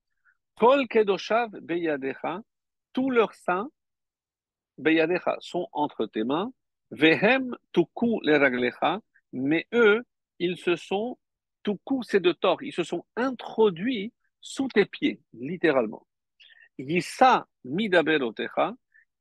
[0.56, 2.42] Kol Kedoshav Beyadecha,
[2.94, 3.70] tous leurs saints,
[4.78, 6.52] Beyadecha, sont entre tes mains.
[6.92, 9.02] Vehem Tuku les Raglecha,
[9.34, 10.04] mais eux,
[10.40, 11.18] ils se sont,
[11.64, 16.06] Tuku c'est de tort, ils se sont introduits sous tes pieds, littéralement.
[17.66, 18.74] Midaberotecha,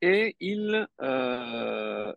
[0.02, 2.12] et il, euh,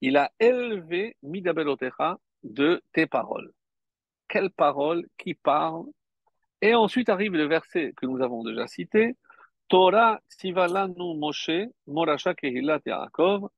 [0.00, 3.52] il a élevé Midaberotecha de tes paroles.
[4.28, 5.86] Quelles paroles qui parlent
[6.60, 9.16] Et ensuite arrive le verset que nous avons déjà cité,
[9.68, 13.48] Torah Sivalanu Moshe, Morasha Kehilat Yaakov,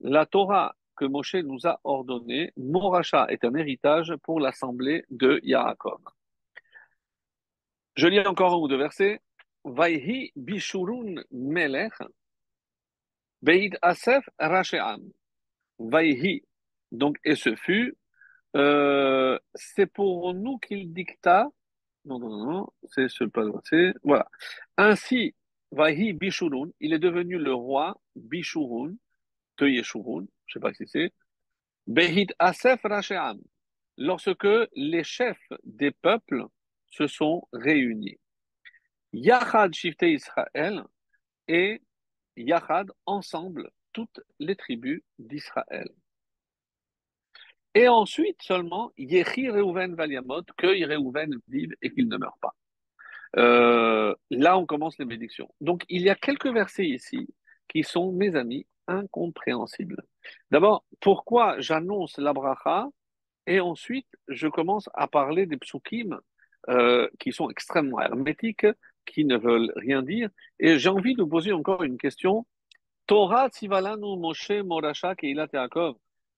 [0.00, 6.00] la Torah que Moshe nous a ordonnée, Morasha est un héritage pour l'assemblée de Yaakov.
[7.96, 9.20] Je lis encore un ou deux versets.
[9.64, 11.94] Vaihi Bishurun Melech,
[13.42, 15.02] Beid Asef Rashe'am.
[15.78, 16.42] Vaihi,
[16.92, 17.96] donc, et ce fut,
[18.56, 21.48] euh, c'est pour nous qu'il dicta,
[22.04, 23.44] non, non, non, c'est ce pas
[24.02, 24.28] voilà.
[24.76, 25.34] Ainsi,
[25.72, 28.94] Vahi Bishurun, il est devenu le roi Bishurun,
[29.58, 31.12] de Yeshurun, je sais pas si c'est,
[31.86, 33.40] Behit Asef Rasheam,
[33.96, 36.44] lorsque les chefs des peuples
[36.86, 38.18] se sont réunis.
[39.14, 40.82] Yachad Shifte Israël
[41.46, 41.80] et
[42.36, 45.88] Yachad ensemble toutes les tribus d'Israël.
[47.74, 52.54] Et ensuite seulement, Yehi Reuven Valiamot, que Reuven vive et qu'il ne meure pas.
[53.36, 55.52] Euh, là, on commence les bénédictions.
[55.60, 57.28] Donc, il y a quelques versets ici
[57.68, 60.02] qui sont, mes amis, incompréhensibles.
[60.50, 62.88] D'abord, pourquoi j'annonce la bracha
[63.46, 66.20] et ensuite je commence à parler des psukim
[66.68, 68.66] euh, qui sont extrêmement hermétiques,
[69.06, 70.28] qui ne veulent rien dire.
[70.58, 72.46] Et j'ai envie de vous poser encore une question.
[73.06, 74.06] Torah Tzivalanu.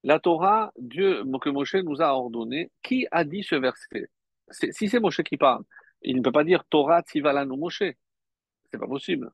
[0.04, 4.08] La Torah, Dieu que Moshe nous a ordonné, qui a dit ce verset?
[4.50, 5.64] Si c'est Moshe qui parle,
[6.02, 7.82] il ne peut pas dire Torah Tzivalanu Moshe.
[8.70, 9.30] C'est pas possible.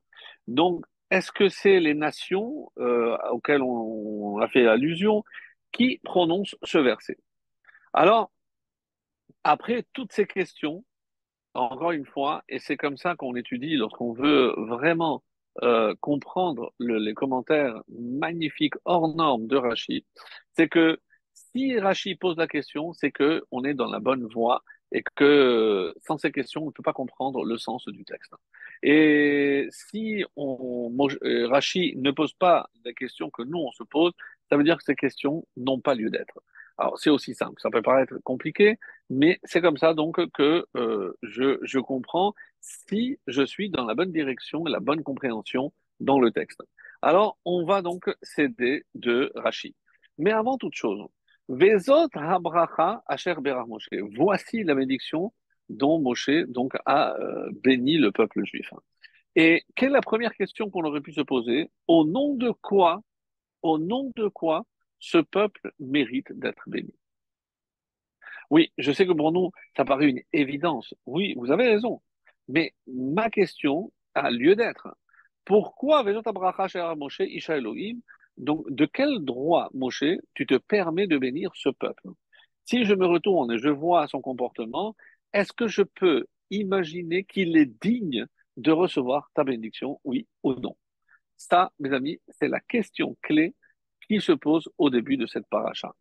[0.47, 5.23] Donc, est-ce que c'est les nations euh, auxquelles on, a fait allusion
[5.71, 7.17] qui prononcent ce verset?
[7.93, 8.31] Alors,
[9.43, 10.83] après toutes ces questions,
[11.53, 15.23] encore une fois, et c'est comme ça qu'on étudie lorsqu'on veut vraiment
[15.61, 20.03] euh, comprendre les commentaires magnifiques hors normes de Rachid,
[20.53, 20.99] c'est que
[21.33, 25.93] si Rachid pose la question, c'est que on est dans la bonne voie et que
[26.05, 28.33] sans ces questions, on ne peut pas comprendre le sens du texte.
[28.81, 30.91] Et si on,
[31.23, 34.13] euh, Rachid ne pose pas la question que nous on se pose,
[34.49, 36.39] ça veut dire que ces questions n'ont pas lieu d'être.
[36.77, 38.77] Alors c'est aussi simple, ça peut paraître compliqué,
[39.09, 43.93] mais c'est comme ça donc que euh, je, je comprends si je suis dans la
[43.93, 46.63] bonne direction et la bonne compréhension dans le texte.
[47.01, 49.75] Alors on va donc céder de Rachid.
[50.17, 51.07] Mais avant toute chose,
[53.67, 53.89] Moshe.
[54.15, 55.33] Voici la bénédiction
[55.69, 58.69] dont Moshe donc a euh, béni le peuple juif.
[59.35, 61.69] Et quelle est la première question qu'on aurait pu se poser?
[61.87, 63.01] Au nom de quoi,
[63.61, 64.65] au nom de quoi?
[65.03, 66.93] Ce peuple mérite d'être béni
[68.49, 70.93] Oui, je sais que pour nous, ça paraît une évidence.
[71.05, 72.01] Oui, vous avez raison.
[72.47, 74.95] Mais ma question a lieu d'être.
[75.43, 77.99] Pourquoi Moshe Isha Elohim
[78.37, 82.07] donc, de quel droit, Moshe, tu te permets de bénir ce peuple?
[82.63, 84.95] Si je me retourne et je vois son comportement,
[85.33, 90.77] est-ce que je peux imaginer qu'il est digne de recevoir ta bénédiction, oui ou non?
[91.35, 93.53] Ça, mes amis, c'est la question clé
[94.21, 95.93] se pose au début de cette paracha.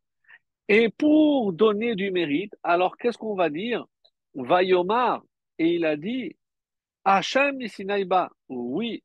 [0.69, 3.85] Et pour donner du mérite, alors qu'est-ce qu'on va dire?
[4.35, 5.23] Vayomar,
[5.59, 6.37] et il a dit,
[7.05, 8.31] Hachem Misinaïba.
[8.49, 9.03] Oui.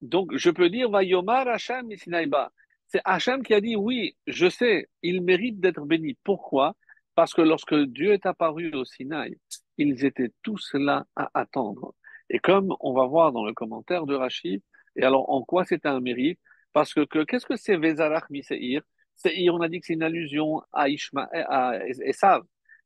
[0.00, 2.52] Donc, je peux dire, Vayomar Hachem Misinaïba.
[2.88, 6.16] C'est Hachem qui a dit, oui, je sais, il mérite d'être béni.
[6.22, 6.76] Pourquoi?
[7.14, 9.38] Parce que lorsque Dieu est apparu au Sinaï,
[9.78, 11.94] ils étaient tous là à attendre.
[12.28, 14.62] Et comme on va voir dans le commentaire de Rachid,
[14.96, 16.38] et alors en quoi c'est un mérite?
[16.76, 18.82] Parce que, qu'est-ce que c'est Vezarach Miseir?
[19.14, 22.42] Seir, on a dit que c'est une allusion à, Ishma, à Esav.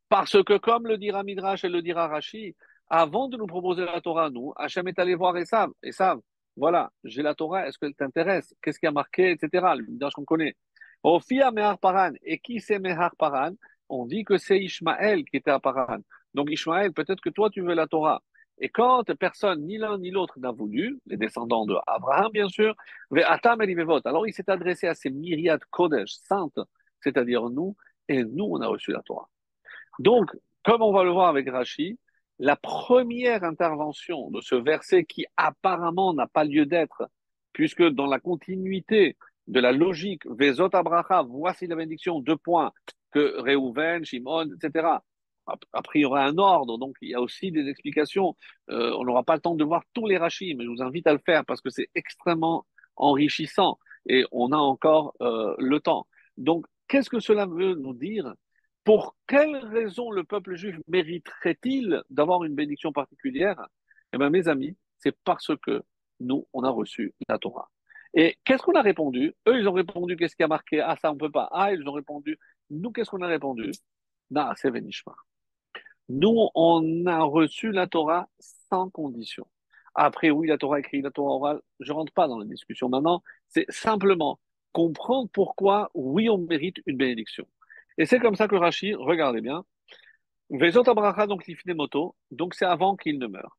[0.09, 2.55] Parce que comme le dira Midrash et le dira Rachid,
[2.89, 5.71] avant de nous proposer la Torah, nous, Hachem est allé voir Esav.
[5.83, 6.21] Esav,
[6.57, 8.55] voilà, j'ai la Torah, est-ce qu'elle t'intéresse?
[8.63, 9.75] Qu'est-ce qui a marqué, etc.
[9.77, 10.55] Le Midrash qu'on connaît.
[11.03, 12.13] Ophia Mehar Paran.
[12.23, 13.55] Et qui c'est Mehar Paran?
[13.89, 15.99] On dit que c'est Ishmaël qui était à Paran.
[16.33, 18.23] Donc Ishmaël, peut-être que toi tu veux la Torah.
[18.61, 22.75] Et quand personne, ni l'un ni l'autre n'a voulu, les descendants de Abraham bien sûr,
[23.11, 26.61] alors il s'est adressé à ces myriades Kodesh, saintes,
[27.01, 27.75] c'est-à-dire nous,
[28.09, 29.29] et nous on a reçu la Torah.
[29.99, 30.31] Donc,
[30.63, 31.99] comme on va le voir avec Rashi,
[32.39, 37.09] la première intervention de ce verset qui apparemment n'a pas lieu d'être,
[37.53, 42.73] puisque dans la continuité de la logique, Vezot Abraha, voici la bénédiction, deux points,
[43.11, 44.89] que Reuven, Shimon, etc.
[45.73, 48.37] Après, il y aura un ordre, donc il y a aussi des explications.
[48.71, 51.07] Euh, on n'aura pas le temps de voir tous les rachis, mais je vous invite
[51.07, 56.07] à le faire parce que c'est extrêmement enrichissant et on a encore euh, le temps.
[56.37, 58.35] Donc, qu'est-ce que cela veut nous dire?
[58.85, 63.67] Pour quelle raison le peuple juif mériterait-il d'avoir une bénédiction particulière?
[64.13, 65.83] Eh bien, mes amis, c'est parce que
[66.19, 67.69] nous, on a reçu la Torah.
[68.15, 69.35] Et qu'est-ce qu'on a répondu?
[69.47, 70.81] Eux, ils ont répondu qu'est-ce qui a marqué?
[70.81, 71.49] Ah, ça, on peut pas.
[71.53, 72.39] Ah, ils ont répondu.
[72.71, 73.71] Nous, qu'est-ce qu'on a répondu?
[74.57, 75.15] C'est Venishma.
[76.11, 79.47] Nous, on a reçu la Torah sans condition.
[79.95, 82.89] Après, oui, la Torah écrite, la Torah orale, je ne rentre pas dans la discussion
[82.89, 83.23] maintenant.
[83.47, 84.41] C'est simplement
[84.73, 87.47] comprendre pourquoi, oui, on mérite une bénédiction.
[87.97, 89.65] Et c'est comme ça que Rachid, regardez bien,
[90.51, 93.57] Vezot Abracha, donc moto, donc c'est avant qu'il ne meure.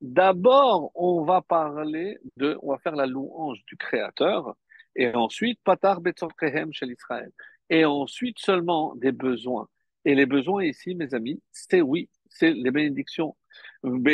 [0.00, 4.54] D'abord, on va parler de, on va faire la louange du Créateur,
[4.96, 7.30] et ensuite, Patar Betzorkehem chez l'Israël.
[7.70, 9.68] Et ensuite seulement des besoins.
[10.04, 13.36] Et les besoins ici, mes amis, c'est oui, c'est les bénédictions.
[13.82, 14.10] Bo,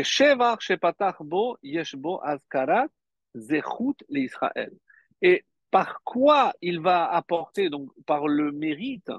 [2.22, 2.88] Azkarat,
[3.34, 4.72] Zechut l'Israël.
[5.22, 9.10] Et par quoi il va apporter, donc par le mérite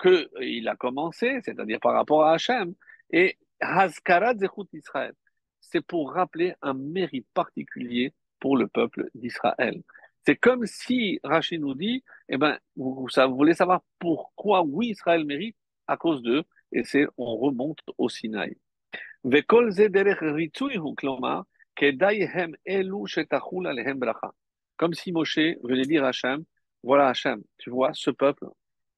[0.00, 2.74] qu'il a commencé, c'est-à-dire par rapport à Hachem,
[3.10, 5.14] et Azkarat Zechut l'Israël.
[5.60, 9.82] C'est pour rappeler un mérite particulier pour le peuple d'Israël.
[10.28, 15.56] C'est comme si Rachid nous dit, eh ben, vous, voulez savoir pourquoi oui Israël mérite?
[15.86, 18.54] À cause d'eux, et c'est on remonte au Sinaï.
[19.24, 19.72] Comme
[24.92, 26.44] si Moshe venait dire à Hachem,
[26.82, 28.48] voilà Hachem, tu vois, ce peuple,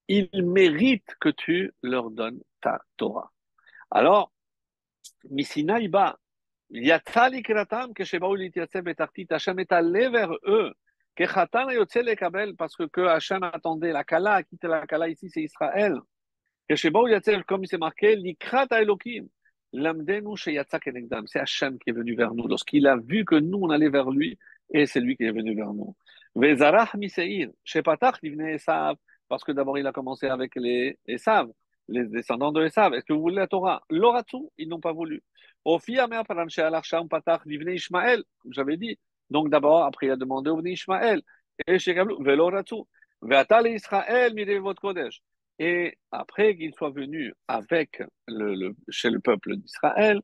[0.08, 3.30] il mérite que tu leur donnes ta Torah.
[3.92, 4.32] Alors,
[5.30, 6.18] Misinaï ba,
[6.70, 8.96] Yatzali Kratam, Keshebaou Litiatzeb et
[9.30, 10.74] Hachem est allé vers eux
[11.26, 15.96] parce que, que Hachem attendait la Kala, a quitté la Kala ici, c'est Israël.
[17.46, 18.16] Comme il s'est marqué,
[19.72, 22.48] c'est Hachem qui est venu vers nous.
[22.48, 24.38] Lorsqu'il a vu que nous, on allait vers lui,
[24.72, 25.94] et c'est lui qui est venu vers nous.
[29.28, 31.50] Parce que d'abord, il a commencé avec les Esav,
[31.88, 32.94] les descendants de Esav.
[32.94, 33.82] Est-ce que vous voulez la Torah?
[33.90, 35.22] L'oratu, ils n'ont pas voulu.
[38.50, 38.98] J'avais dit,
[39.30, 41.22] donc d'abord, après il a demandé au Ishmaël,
[45.58, 50.20] et après qu'il soit venu avec le, chez le peuple d'Israël,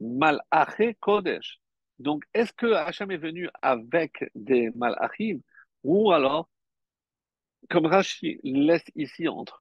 [0.00, 1.60] Malaché Kodesh.
[1.98, 5.40] Donc, est-ce que Hachem est venu avec des Malachim
[5.84, 6.48] ou alors,
[7.68, 9.60] comme Rashi laisse ici entre,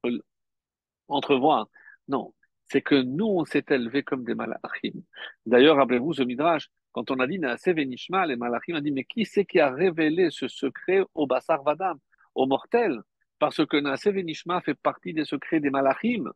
[1.10, 1.68] entrevoir,
[2.08, 2.34] non,
[2.72, 5.04] c'est que nous, on s'est élevés comme des Malachim.
[5.46, 9.04] D'ailleurs, rappelez-vous ce Midrash, quand on a dit Naase Venishma, les Malachim ont dit Mais
[9.04, 11.98] qui c'est qui a révélé ce secret au Bassar Vadam,
[12.36, 13.00] au mortel?
[13.40, 16.32] Parce que Naase Venishma fait partie des secrets des Malachim.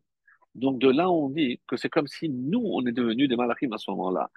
[0.55, 3.71] Donc de là, on dit que c'est comme si nous, on est devenus des Malachim
[3.73, 4.29] à ce moment-là.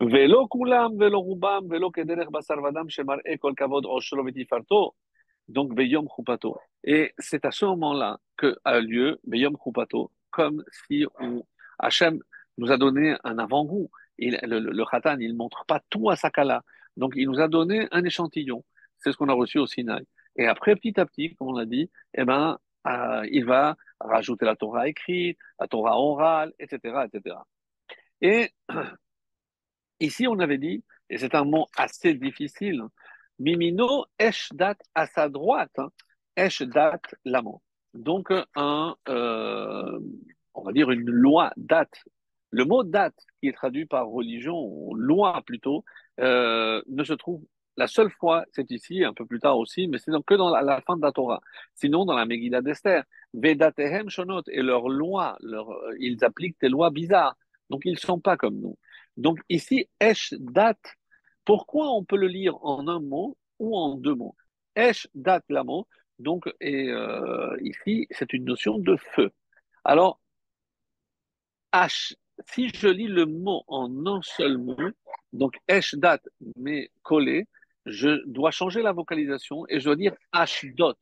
[0.00, 3.86] Velo kulam, velo rubam, velo kederech basar vadam, shemar kol kavod.
[5.48, 6.58] Donc, Beyom Chupato.
[6.82, 11.44] Et c'est à ce moment-là que a lieu Beyom Chupato, comme si on,
[11.78, 12.18] Hachem
[12.56, 16.62] nous a donné un avant-goût le, le, Khatan, il ne montre pas tout à Sakala.
[16.96, 18.64] Donc, il nous a donné un échantillon.
[18.98, 20.04] C'est ce qu'on a reçu au Sinaï.
[20.36, 24.44] Et après, petit à petit, comme on l'a dit, eh ben, euh, il va rajouter
[24.44, 27.36] la Torah écrite, la Torah orale, etc., etc.
[28.20, 28.50] Et
[30.00, 32.82] ici, on avait dit, et c'est un mot assez difficile.
[33.38, 35.90] Mimino, Eshdat à sa droite, hein.
[36.36, 37.62] Eshdat l'amant.
[37.94, 40.00] Donc, un, euh,
[40.54, 42.04] on va dire une loi, date.
[42.54, 45.84] Le mot date, qui est traduit par religion, ou loi plutôt,
[46.20, 47.42] euh, ne se trouve
[47.76, 50.50] la seule fois, c'est ici, un peu plus tard aussi, mais c'est donc que dans
[50.50, 51.40] la, fin de la Torah.
[51.74, 53.02] Sinon, dans la Megillah d'Esther,
[53.32, 57.36] Vedatehem Shonot et leurs lois, leur, euh, ils appliquent des lois bizarres.
[57.70, 58.78] Donc, ils ne sont pas comme nous.
[59.16, 60.78] Donc, ici, Esh Dat,
[61.44, 64.36] pourquoi on peut le lire en un mot ou en deux mots?
[64.76, 65.88] Esh Dat mot,
[66.20, 69.32] donc, et euh, ici, c'est une notion de feu.
[69.84, 70.20] Alors,
[71.72, 72.14] H,
[72.48, 74.76] si je lis le mot en un seul mot,
[75.32, 76.20] donc Esh Dat,
[76.56, 77.46] mais collé,
[77.86, 80.98] je dois changer la vocalisation et je dois dire H-dot.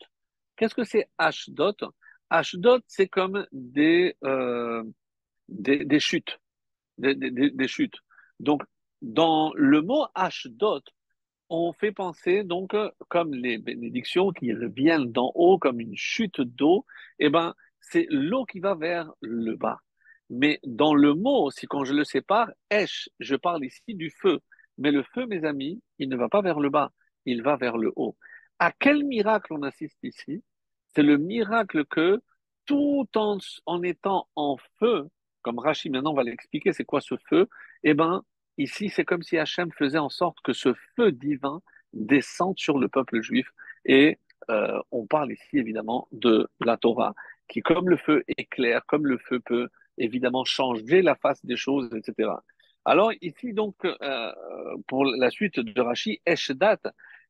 [0.56, 1.84] Qu'est-ce que c'est H-dot
[2.30, 4.82] H-dot, c'est comme des, euh,
[5.48, 6.40] des, chutes.
[6.98, 7.96] Des, des, chutes.
[8.40, 8.62] Donc,
[9.02, 10.82] dans le mot H-dot,
[11.50, 12.74] on fait penser, donc,
[13.08, 16.86] comme les bénédictions qui viennent d'en haut, comme une chute d'eau,
[17.18, 19.80] eh ben, c'est l'eau qui va vers le bas.
[20.34, 24.40] Mais dans le mot, si quand je le sépare, Esh, je parle ici du feu.
[24.78, 26.90] Mais le feu, mes amis, il ne va pas vers le bas,
[27.26, 28.16] il va vers le haut.
[28.58, 30.42] À quel miracle on assiste ici?
[30.94, 32.22] C'est le miracle que
[32.64, 35.06] tout en, étant en feu,
[35.42, 37.46] comme Rachid maintenant va l'expliquer, c'est quoi ce feu?
[37.84, 38.22] Eh bien,
[38.56, 41.60] ici, c'est comme si Hachem faisait en sorte que ce feu divin
[41.92, 43.50] descende sur le peuple juif.
[43.84, 44.18] Et
[44.48, 47.14] euh, on parle ici évidemment de la Torah,
[47.48, 49.68] qui comme le feu éclaire, comme le feu peut
[49.98, 52.30] évidemment changer la face des choses, etc.
[52.84, 54.32] Alors ici, donc, euh,
[54.88, 56.80] pour la suite de Rashi, Eshdat,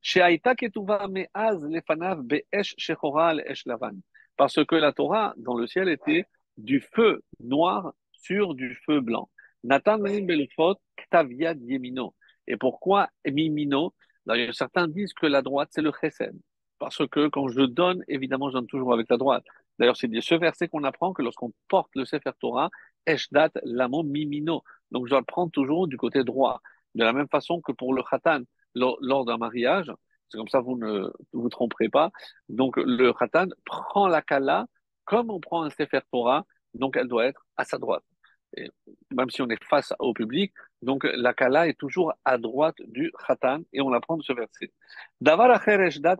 [0.00, 3.96] Sheaita Ketuva Me'az Lefanav Be'esh Shechoral Esh Lavan.
[4.36, 6.24] Parce que la Torah, dans le ciel, était
[6.56, 9.28] du feu noir sur du feu blanc.
[9.62, 12.14] Nathan Belfot Ktaviad Yemino.
[12.46, 13.94] Et pourquoi Mimino
[14.52, 16.34] certains disent que la droite, c'est le chesed.
[16.78, 19.44] Parce que quand je donne, évidemment, je donne toujours avec la droite.
[19.82, 22.70] D'ailleurs, c'est de ce verset qu'on apprend que lorsqu'on porte le Sefer Torah,
[23.04, 24.62] Eshdat Lamo Mimino.
[24.92, 26.62] Donc, je dois le prendre toujours du côté droit.
[26.94, 28.42] De la même façon que pour le Khatan,
[28.76, 29.90] lors, d'un mariage,
[30.28, 32.12] c'est comme ça, vous ne vous tromperez pas.
[32.48, 34.66] Donc, le Khatan prend la Kala
[35.04, 38.04] comme on prend un Sefer Torah, donc elle doit être à sa droite.
[39.10, 43.10] Même si on est face au public, donc la Kala est toujours à droite du
[43.26, 44.70] Khatan et on la prend de ce verset.
[45.20, 46.18] Eshdat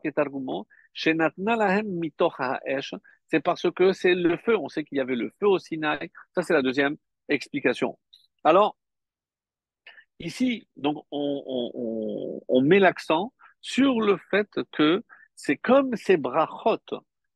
[3.33, 4.59] C'est parce que c'est le feu.
[4.59, 6.11] On sait qu'il y avait le feu au Sinaï.
[6.35, 6.99] Ça, c'est la deuxième
[7.30, 7.99] explication.
[8.45, 8.76] Alors,
[10.18, 15.03] ici, donc, on, met l'accent sur le fait que
[15.35, 16.76] c'est comme ces brachot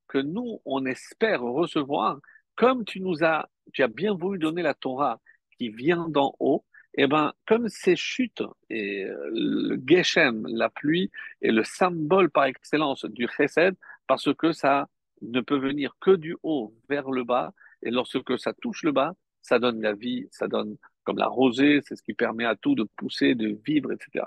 [0.07, 2.21] que nous, on espère recevoir,
[2.57, 5.19] comme tu nous as, tu as bien voulu donner la Torah
[5.57, 6.67] qui vient d'en haut,
[6.99, 12.45] et eh ben, comme ces chutes et le Geshem, la pluie, est le symbole par
[12.45, 13.75] excellence du Chesed,
[14.07, 14.89] parce que ça
[15.23, 17.53] ne peut venir que du haut vers le bas,
[17.83, 21.81] et lorsque ça touche le bas, ça donne la vie, ça donne comme la rosée,
[21.85, 24.25] c'est ce qui permet à tout de pousser, de vivre, etc.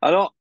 [0.00, 0.34] Alors,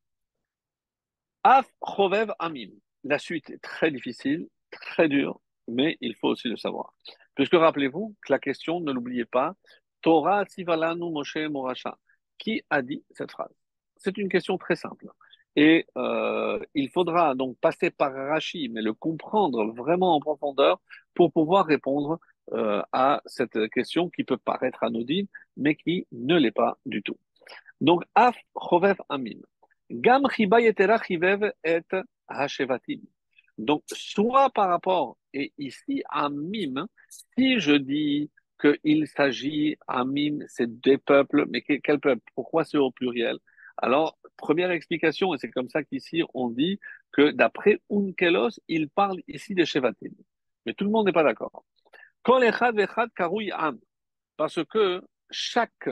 [1.43, 2.71] Af Chovev Amim,
[3.03, 6.93] la suite est très difficile, très dure, mais il faut aussi le savoir.
[7.35, 9.55] Puisque rappelez-vous que la question, ne l'oubliez pas,
[10.01, 11.97] Torah Sivalanu Moshe Moracha,
[12.37, 13.53] qui a dit cette phrase?
[13.97, 15.07] C'est une question très simple.
[15.55, 20.81] Et euh, il faudra donc passer par Rashi, mais le comprendre vraiment en profondeur
[21.13, 22.19] pour pouvoir répondre
[22.53, 27.17] euh, à cette question qui peut paraître anodine, mais qui ne l'est pas du tout.
[27.81, 29.39] Donc, Af Chovev Amim.
[29.91, 31.81] Gam et
[32.27, 33.01] Hashevatim.
[33.57, 40.97] Donc, soit par rapport, et ici, Amim, si je dis qu'il s'agit, Amim, c'est des
[40.97, 43.37] peuples, mais quel peuple Pourquoi c'est au pluriel?
[43.77, 46.79] Alors, première explication, et c'est comme ça qu'ici on dit
[47.11, 50.11] que d'après Unkelos, il parle ici des Shevatim.
[50.65, 51.63] Mais tout le monde n'est pas d'accord.
[54.37, 55.89] Parce que chaque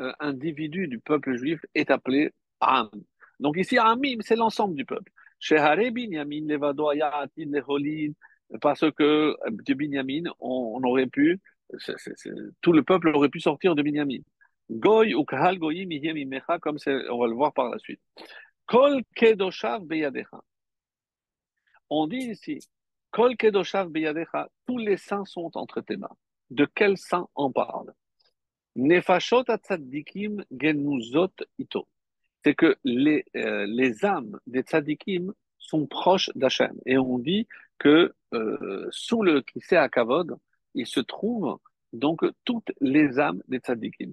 [0.00, 2.90] euh, individu du peuple juif est appelé Am.
[3.38, 5.10] Donc ici, Amim, c'est l'ensemble du peuple.
[8.60, 11.40] Parce que euh, de Binyamin, on, aurait pu,
[12.60, 14.20] tout le peuple aurait pu sortir de Binyamin.
[14.70, 18.00] Goy ou Kahal Goyim Imecha, comme on va le voir par la suite.
[18.66, 20.40] Kol Kedoshav Beyadecha.
[21.90, 22.60] On dit ici,
[23.10, 26.16] Kol Kedoshav Beyadecha, tous les saints sont entre tes mains.
[26.50, 27.92] De quel saint on parle?
[28.76, 31.88] Nefashot Atzadikim Genuzot Ito.
[32.44, 36.78] C'est que les, euh, les âmes des tzadikim sont proches d'Hachem.
[36.86, 37.48] Et on dit
[37.78, 40.38] que euh, sous le Kisei Akavod,
[40.74, 41.58] il se trouve
[41.92, 44.12] donc toutes les âmes des tzadikim.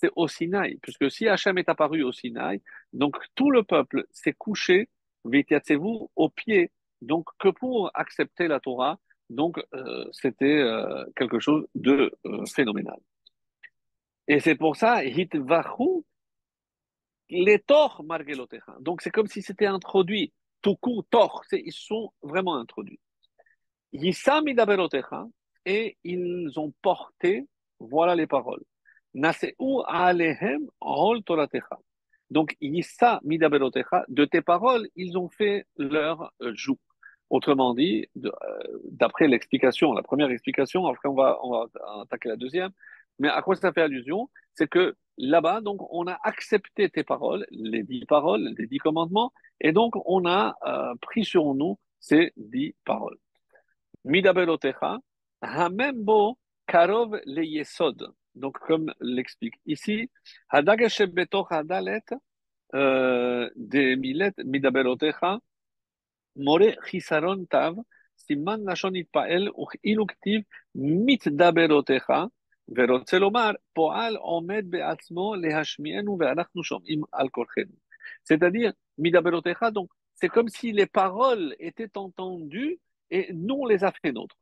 [0.00, 4.32] c'est au Sinaï, puisque si Hachem est apparu au Sinaï, donc tout le peuple s'est
[4.32, 4.88] couché,
[5.24, 6.70] vous au pied,
[7.02, 8.98] donc que pour accepter la Torah,
[9.28, 12.98] donc euh, c'était euh, quelque chose de euh, phénoménal.
[14.26, 16.04] Et c'est pour ça, hitvachu
[17.28, 18.76] les tor margelotecha.
[18.80, 20.32] Donc c'est comme si c'était introduit,
[20.62, 23.00] tout court, tor, ils sont vraiment introduits.
[23.92, 24.44] Yissam
[25.66, 27.46] et ils ont porté,
[27.78, 28.64] voilà les paroles.
[32.30, 36.78] Donc, Yissa de tes paroles, ils ont fait leur joug.
[37.28, 38.30] Autrement dit, euh,
[38.90, 41.38] d'après l'explication, la première explication, après on va,
[42.02, 42.70] attaquer la deuxième,
[43.20, 44.28] mais à quoi ça fait allusion?
[44.54, 49.32] C'est que là-bas, donc, on a accepté tes paroles, les dix paroles, les dix commandements,
[49.60, 53.16] et donc on a euh, pris sur nous ces dix paroles.
[54.04, 54.98] Midaberotecha,
[55.42, 58.12] hamembo karov le yesod.
[58.35, 60.09] Donc, comme l'explique ici,
[60.49, 62.03] Hadagesh betoch hadalet
[62.73, 65.39] euh, de milet midaberotecha
[66.35, 67.75] more chisaron tav
[68.15, 69.51] siman lashon itpael
[69.83, 70.43] iluktiv
[70.75, 72.27] mitdaberotecha
[72.69, 77.75] ורוצה לומר, פועל עומד בעצמו להשמיענו ואנחנו שומעים על כורחנו.
[78.23, 82.79] C'est-à-dire, midaberotecha, donc, c'est comme si les paroles étaient entendues
[83.11, 84.37] et nous, on les a fait nôtres.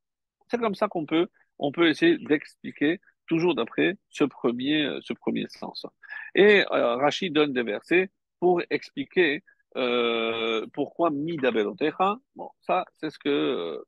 [0.50, 1.28] C'est comme ça qu'on peut,
[1.60, 5.87] on peut essayer d'expliquer toujours d'après ce premier, euh, ce premier sens.
[6.35, 8.11] Et euh, Rachid donne des versets
[8.41, 9.45] pour expliquer
[9.77, 12.19] euh, pourquoi midabelotecha.
[12.35, 13.29] Bon, ça, c'est ce que.
[13.29, 13.85] Euh,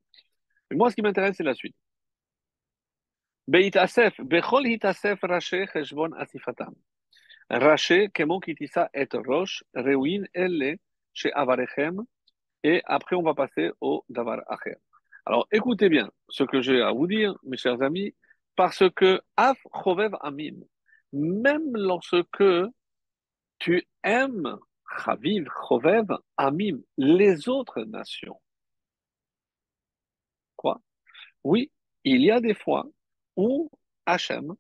[0.73, 1.77] moi, ce qui m'intéresse, c'est la suite.
[3.49, 6.75] Beitasef, bechol hitasef raché cheshbon asifatam.
[7.49, 10.79] Raché, kemo kitisa et roche, reuin elle
[11.13, 12.05] chez avarechem.
[12.63, 14.77] Et après, on va passer au davar acher.
[15.27, 18.15] Alors, écoutez bien ce que j'ai à vous dire, mes chers amis.
[18.57, 19.59] Parce que Af
[20.21, 20.65] Amim,
[21.13, 22.45] même lorsque
[23.59, 24.59] tu aimes
[24.99, 28.41] Chaviv Chovev Amim, les autres nations.
[30.57, 30.81] Quoi?
[31.45, 31.71] Oui,
[32.05, 32.87] il y a des fois
[33.37, 33.71] où
[34.07, 34.55] Hachem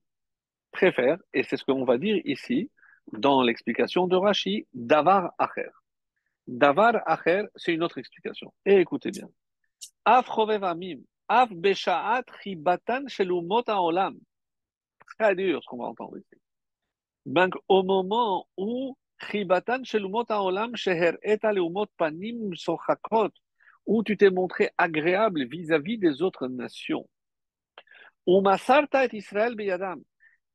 [0.70, 2.70] préfère, et c'est ce qu'on va dire ici,
[3.12, 5.70] dans l'explication de Rashi, Davar Acher.
[6.46, 8.52] Davar Acher, c'est une autre explication.
[8.64, 9.28] Et écoutez bien.
[10.04, 11.00] Af Chovev Amim,
[11.32, 14.18] Af Beshaat Chibatan Shelumot Olam.
[15.16, 16.42] Très dur ce qu'on va entendre ici.
[17.24, 18.98] Donc, au moment où
[19.30, 23.30] Chibatan Shelumot Olam Sheher Et Leumot Panim Sochakot,
[23.86, 27.08] où tu t'es montré agréable vis-à-vis des autres nations.
[28.26, 30.02] Ou Masarta et Israël Beyadam,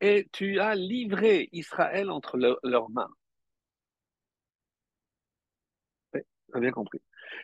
[0.02, 3.10] et tu as livré Israël entre leurs mains.
[6.14, 6.20] Oui,
[6.60, 7.00] bien compris.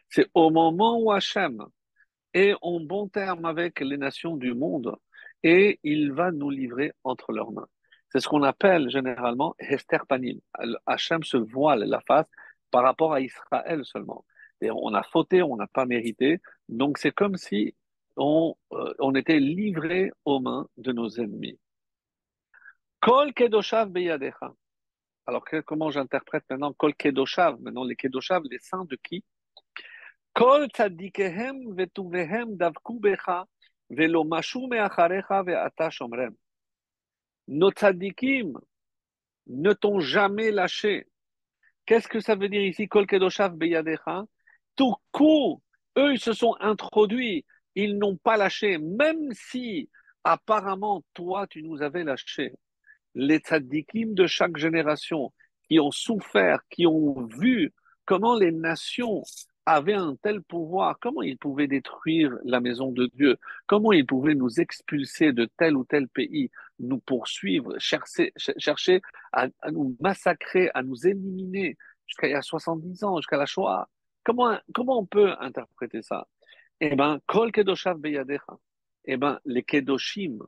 [0.10, 1.66] C'est au moment où Hachem
[2.34, 4.96] et en bon terme avec les nations du monde,
[5.44, 7.68] et il va nous livrer entre leurs mains.
[8.10, 10.40] C'est ce qu'on appelle généralement Hester Panim.
[10.86, 12.30] Hachem se voile la face
[12.70, 14.26] par rapport à Israël seulement.
[14.60, 16.42] Et on a fauté, on n'a pas mérité.
[16.70, 17.76] Donc c'est comme si
[18.18, 21.58] on, euh, on était livré aux mains de nos ennemis.
[23.00, 24.54] Kol Kedoshav Beyadecha.
[25.26, 27.60] Alors comment j'interprète maintenant Kol Kedoshav?
[27.62, 29.24] Maintenant les Kedoshav, les saints de qui?
[30.33, 33.29] כל צדיקיהם וטוביהם דבקו בך,
[33.91, 36.33] ולא משו מאחריך ואתה שומרם.
[37.49, 38.59] Nos tzadikim
[39.47, 41.07] ne t'ont jamais lâché.
[41.87, 44.25] Qu'est-ce que ça veut dire ici, Kol Kedoshav Beyadecha
[44.75, 45.63] Tout coup,
[45.97, 47.45] eux, ils se sont introduits,
[47.77, 49.89] ils n'ont pas lâché, même si
[50.25, 52.53] apparemment, toi, tu nous avais lâché.
[53.15, 55.33] Les tzadikim de chaque génération
[55.69, 57.73] qui ont souffert, qui ont vu
[58.05, 59.23] comment les nations
[59.66, 63.38] avait un tel pouvoir, comment il pouvait détruire la maison de Dieu,
[63.68, 66.50] comment il pouvait nous expulser de tel ou tel pays,
[66.80, 69.02] nous poursuivre, chercher, chercher
[69.32, 73.88] à, nous massacrer, à nous éliminer jusqu'à il y a 70 ans, jusqu'à la Shoah?
[74.24, 76.28] Comment, comment on peut interpréter ça?
[76.80, 78.58] Eh bien, Kol Kedoshav Beyadecha.
[79.06, 80.40] Eh bien, les Kedoshim.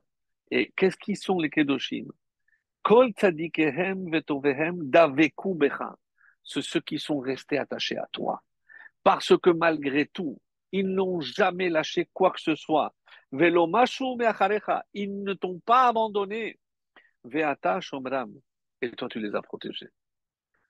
[0.50, 2.06] Et qu'est-ce qui sont les Kedoshim?
[2.82, 5.96] Kol Tzadikehem Vetovehem Daveku Becha.
[6.42, 8.42] Ceux qui sont restés attachés à toi
[9.04, 10.40] parce que malgré tout,
[10.72, 12.92] ils n'ont jamais lâché quoi que ce soit.
[13.32, 13.52] Ils
[15.22, 16.58] ne t'ont pas abandonné.
[17.80, 18.34] Shomram.
[18.82, 19.90] Et toi, tu les as protégés.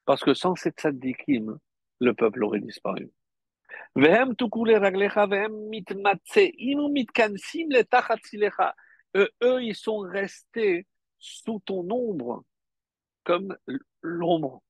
[0.04, 1.58] Parce que sans ces tzaddikim,
[2.00, 3.10] le peuple aurait disparu.
[9.16, 10.86] Eux, ils sont restés
[11.18, 12.44] sous ton ombre,
[13.22, 13.56] comme
[14.02, 14.62] l'ombre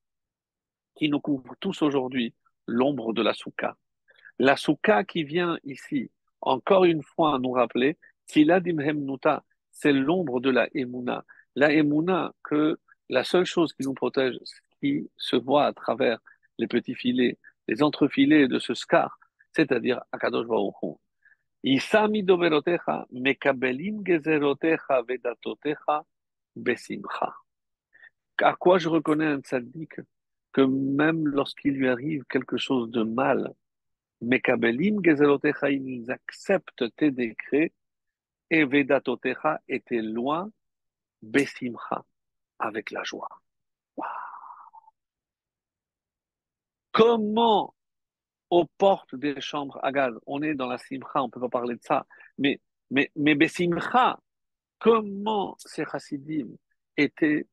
[0.95, 2.35] qui nous couvre tous aujourd'hui,
[2.67, 3.77] l'ombre de la souka.
[4.39, 6.11] La souka qui vient ici,
[6.41, 7.97] encore une fois, à nous rappeler,
[8.27, 11.25] c'est l'ombre de la emuna.
[11.55, 14.39] La emuna, que la seule chose qui nous protège,
[14.81, 16.19] qui se voit à travers
[16.59, 17.39] les petits filets,
[17.69, 19.19] les entrefilets de ce scar,
[19.53, 20.47] c'est-à-dire Akadosh
[21.63, 26.05] Isami mekabelim gezerotecha vedatotecha
[26.55, 27.35] besimcha.
[28.43, 30.01] À quoi je reconnais un tzaddik
[30.55, 33.53] que même lorsqu'il lui arrive quelque chose de mal,
[34.23, 37.73] mekabelim gezerotecha, ils acceptent tes décrets
[38.51, 40.51] et vedatotecha était loin,
[41.23, 42.05] besimcha,
[42.61, 43.29] avec la joie.
[46.93, 47.75] Comment
[48.51, 50.15] aux portes des chambres à gaz.
[50.27, 52.07] On est dans la simcha, on ne peut pas parler de ça.
[52.39, 52.61] Mais,
[52.93, 54.21] mais, mais besimcha,
[54.79, 56.47] comment ces chassidim
[56.97, 57.49] étaient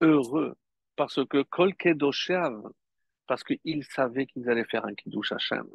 [0.00, 0.56] heureux
[0.98, 1.72] parce que kol
[3.28, 5.66] parce qu'ils savaient qu'ils allaient faire un kiddush Hashem.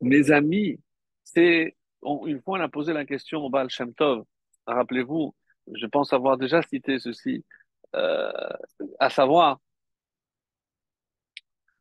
[0.00, 0.80] Mes amis,
[1.22, 4.24] c'est, une fois on a posé la question au Baal Shem Tov,
[4.66, 5.34] rappelez-vous,
[5.74, 7.44] je pense avoir déjà cité ceci,
[7.94, 8.32] euh,
[8.98, 9.60] à savoir,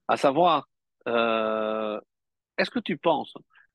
[0.09, 0.67] à savoir,
[1.07, 2.01] euh,
[2.57, 3.33] est-ce que tu penses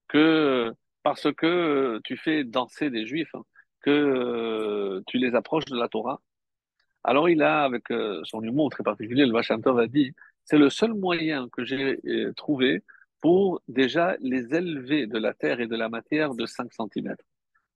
[0.08, 0.72] que
[1.02, 3.34] parce que tu fais danser des juifs,
[3.80, 6.20] que euh, tu les approches de la Torah?
[7.04, 10.70] Alors il a, avec euh, son humour très particulier, le Vacham a dit, c'est le
[10.70, 12.00] seul moyen que j'ai
[12.36, 12.82] trouvé
[13.20, 17.14] pour déjà les élever de la terre et de la matière de 5 cm.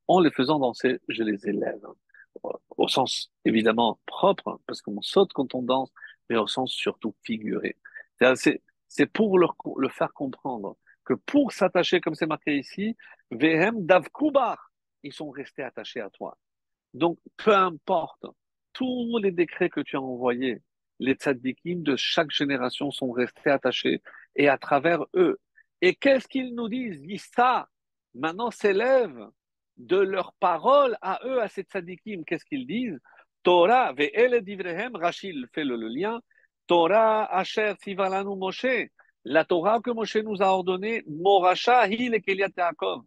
[0.09, 1.81] En les faisant danser, je les élève.
[2.77, 5.91] Au sens évidemment propre, parce qu'on saute quand on danse,
[6.29, 7.77] mais au sens surtout figuré.
[8.89, 12.97] C'est pour le faire comprendre que pour s'attacher, comme c'est marqué ici,
[13.31, 14.72] Vehem Davkubar,
[15.03, 16.37] ils sont restés attachés à toi.
[16.93, 18.27] Donc, peu importe,
[18.77, 20.61] tous les décrets que tu as envoyés,
[20.99, 24.03] les tzaddikim de chaque génération sont restés attachés
[24.35, 25.39] et à travers eux.
[25.81, 27.03] Et qu'est-ce qu'ils nous disent?
[27.35, 27.68] Ça
[28.14, 29.18] maintenant s'élève
[29.77, 32.24] de leurs paroles à eux, à ces tzaddikim.
[32.24, 32.99] Qu'est-ce qu'ils disent?
[33.43, 36.20] Torah, ve'ele divrehem, Rachil fait le lien,
[36.66, 38.89] Torah Asher Tivalanu Moshe,
[39.24, 43.05] la Torah que Moshe nous a ordonnée, Moracha Hil et Yaakov.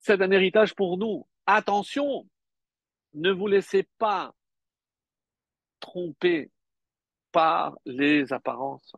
[0.00, 1.26] C'est un héritage pour nous.
[1.46, 2.26] Attention,
[3.14, 4.34] ne vous laissez pas
[5.80, 6.50] tromper
[7.32, 8.94] par les apparences.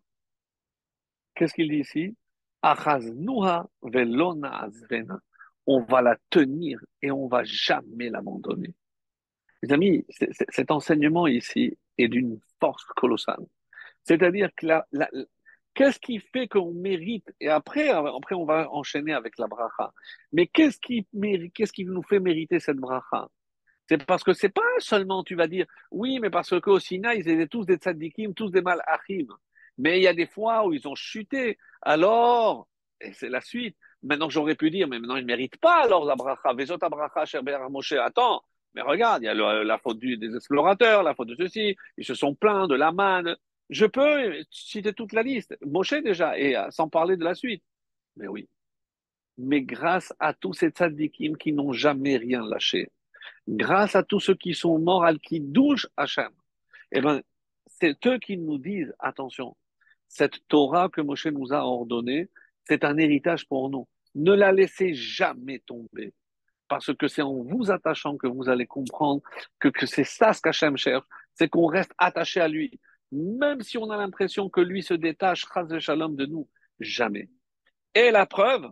[1.34, 2.16] Qu'est-ce qu'il dit ici?
[5.66, 8.74] On va la tenir et on va jamais l'abandonner.
[9.62, 10.06] Les amis,
[10.50, 13.46] cet enseignement ici est d'une force colossale.
[14.04, 14.66] C'est-à-dire que
[15.74, 19.92] qu'est-ce qui fait qu'on mérite, et après, après on va enchaîner avec la bracha,
[20.32, 21.06] mais qu'est-ce qui,
[21.54, 23.28] qu'est-ce qui nous fait mériter cette bracha?
[23.90, 27.28] C'est parce que c'est pas seulement, tu vas dire, oui, mais parce qu'au Sinaï, ils
[27.28, 29.26] étaient tous des tzadikim, tous des malachim.
[29.78, 31.58] Mais il y a des fois où ils ont chuté.
[31.82, 32.68] Alors,
[33.00, 33.76] et c'est la suite.
[34.04, 36.52] Maintenant, j'aurais pu dire, mais maintenant, ils ne méritent pas alors la bracha.
[36.52, 37.94] Vezot bracha, cher Moshe.
[37.94, 42.04] Attends, mais regarde, il y a la faute des explorateurs, la faute de ceci, ils
[42.04, 43.36] se sont plaints de la manne.
[43.70, 45.56] Je peux citer toute la liste.
[45.66, 47.64] Moshe déjà, et euh, sans parler de la suite.
[48.14, 48.48] Mais oui.
[49.36, 52.92] Mais grâce à tous ces tzadikim qui n'ont jamais rien lâché,
[53.48, 56.30] grâce à tous ceux qui sont morts al douchent Hachem,
[56.92, 57.22] eh ben,
[57.66, 59.56] c'est eux qui nous disent, attention,
[60.08, 62.28] cette Torah que Moshe nous a ordonnée,
[62.64, 63.88] c'est un héritage pour nous.
[64.14, 66.12] Ne la laissez jamais tomber
[66.70, 69.22] parce que c'est en vous attachant que vous allez comprendre
[69.58, 71.04] que, c'est ça ce qu'Hachem cherche,
[71.34, 72.78] c'est qu'on reste attaché à lui,
[73.10, 75.44] même si on a l'impression que lui se détache,
[75.80, 76.48] shalom, de nous,
[76.78, 77.28] jamais.
[77.94, 78.70] Et la preuve.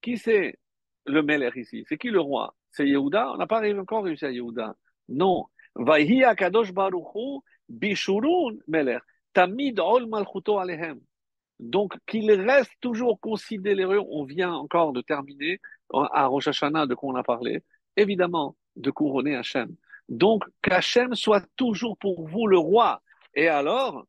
[0.00, 0.58] Qui c'est
[1.06, 2.54] le Meler ici C'est qui le roi?
[2.70, 3.32] C'est Yehuda?
[3.32, 4.74] On n'a pas encore réussi à Yehuda.
[5.08, 5.46] Non.
[5.74, 8.98] Vaihi Akadosh Baruchu Bishurun Meler.
[9.32, 11.00] Tamid Ol Malchuto Alehem.
[11.62, 15.60] Donc, qu'il reste toujours considéré, on vient encore de terminer
[15.92, 17.62] à Rosh Hashanah, de quoi on a parlé,
[17.96, 19.76] évidemment, de couronner Hachem.
[20.08, 23.00] Donc, qu'Hachem soit toujours pour vous le roi.
[23.34, 24.04] Et alors,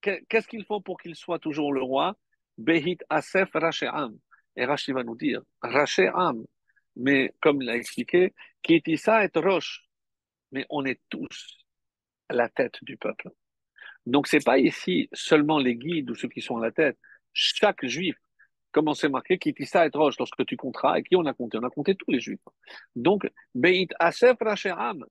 [0.00, 2.16] qu'est-ce qu'il faut pour qu'il soit toujours le roi?
[2.58, 4.18] Behit Asef Rache'am.
[4.56, 6.44] Et Rashi va nous dire, Rache'am.
[6.96, 9.84] Mais comme il l'a expliqué, Kitissa et Roche.
[10.50, 11.64] Mais on est tous
[12.28, 13.30] à la tête du peuple.
[14.04, 16.98] Donc, c'est pas ici seulement les guides ou ceux qui sont à la tête.
[17.32, 18.16] Chaque juif,
[18.72, 21.58] comme on s'est marqué, ça et roche, lorsque tu compteras, et qui on a compté?
[21.58, 22.40] On a compté tous les juifs.
[22.96, 25.04] Donc, Beit Asef Racheram,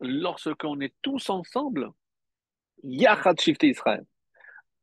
[0.00, 1.90] lorsqu'on est tous ensemble,
[2.82, 4.04] Yachad Shifte Israël.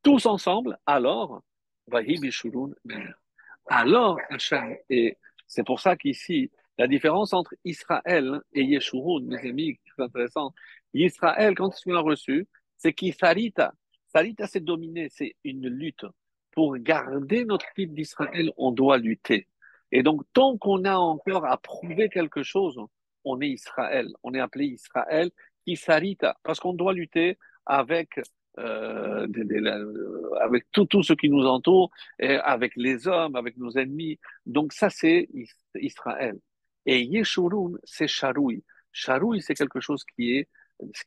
[0.02, 1.42] Tous ensemble, alors,
[1.88, 2.70] Vahi Bishurun
[3.68, 5.16] Alors, Hachem, et
[5.46, 10.54] c'est pour ça qu'ici, la différence entre Israël et Yeshurun, mes amis, c'est intéressant.
[10.94, 12.46] Israël, quand il l'a reçu,
[12.76, 13.72] c'est qu'Isarita,
[14.06, 16.06] Sarita, c'est dominer, c'est une lutte.
[16.52, 19.46] Pour garder notre titre d'Israël, on doit lutter.
[19.92, 22.80] Et donc, tant qu'on a encore à prouver quelque chose,
[23.24, 24.08] on est Israël.
[24.22, 25.30] On est appelé Israël,
[25.66, 28.18] Isarita, parce qu'on doit lutter avec
[28.58, 29.26] euh,
[30.40, 34.18] avec tout, ce qui nous entoure, et avec les hommes, avec nos ennemis.
[34.46, 35.28] Donc ça, c'est
[35.74, 36.38] Israël.
[36.86, 38.64] Et Yeshurun, c'est Sharoui.
[38.92, 40.48] Sharoui, c'est quelque chose qui est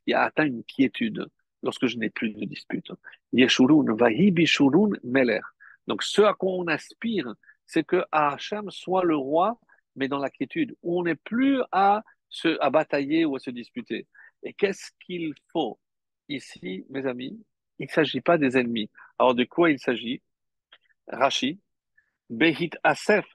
[0.04, 1.26] qui a atteint une quiétude
[1.64, 2.92] lorsque je n'ai plus de dispute.
[3.34, 5.42] Yeshurun, vahi bishurun meler.
[5.88, 7.34] Donc ce à quoi on aspire,
[7.66, 9.60] c'est que Hachem soit le roi,
[9.96, 13.50] mais dans la quiétude, où on n'est plus à se à batailler ou à se
[13.50, 14.08] disputer.
[14.44, 15.80] Et qu'est-ce qu'il faut
[16.30, 17.44] ici, mes amis
[17.80, 18.90] Il ne s'agit pas des ennemis.
[19.20, 20.22] Alors de quoi il s'agit?
[21.08, 21.60] Rashi,
[22.30, 23.26] Behit Asef.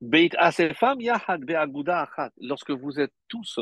[0.00, 2.32] Behit Asefam Yahad Be'aguda Achat.
[2.38, 3.58] Lorsque vous êtes tous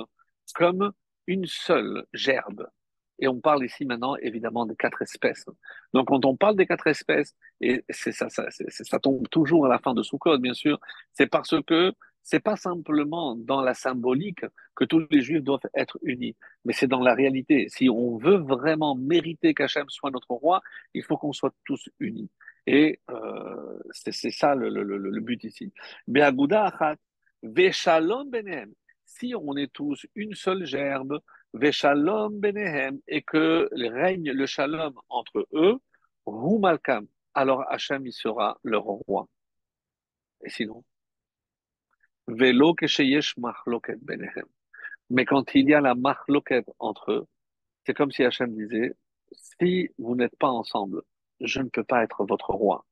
[0.54, 0.92] comme
[1.26, 2.66] une seule gerbe.
[3.20, 5.44] Et on parle ici maintenant évidemment des quatre espèces.
[5.92, 10.02] Donc quand on parle des quatre espèces, et ça, tombe toujours à la fin de
[10.18, 10.80] code bien sûr,
[11.12, 14.44] c'est parce que c'est pas simplement dans la symbolique
[14.74, 17.68] que tous les juifs doivent être unis, mais c'est dans la réalité.
[17.68, 20.60] Si on veut vraiment mériter qu'Hachem soit notre roi,
[20.94, 22.30] il faut qu'on soit tous unis.
[22.66, 25.72] Et euh, c'est ça le, le, le, but ici.
[27.42, 28.72] benem.
[29.04, 31.18] Si on est tous une seule gerbe,
[31.52, 35.78] veshalom benehem, et que règne le shalom entre eux,
[36.26, 39.28] rumalkam, alors Hachem y sera leur roi.
[40.44, 40.84] Et sinon?
[42.30, 44.46] Velo benehem.
[45.10, 47.26] Mais quand il y a la machloket entre eux,
[47.84, 48.94] c'est comme si Hachem disait,
[49.32, 51.02] si vous n'êtes pas ensemble,
[51.40, 52.84] je ne peux pas être votre roi.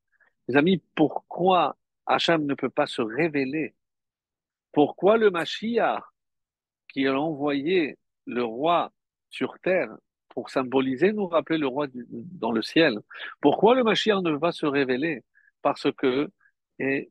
[0.48, 1.76] Mes amis, pourquoi
[2.06, 3.74] Hachem ne peut pas se révéler?
[4.72, 6.02] Pourquoi le Mashiach,
[6.88, 8.92] qui a envoyé le roi
[9.30, 9.94] sur terre
[10.28, 12.98] pour symboliser, nous rappeler le roi dans le ciel,
[13.40, 15.22] pourquoi le Mashiach ne pas se révéler?
[15.62, 16.30] Parce que
[16.80, 17.10] et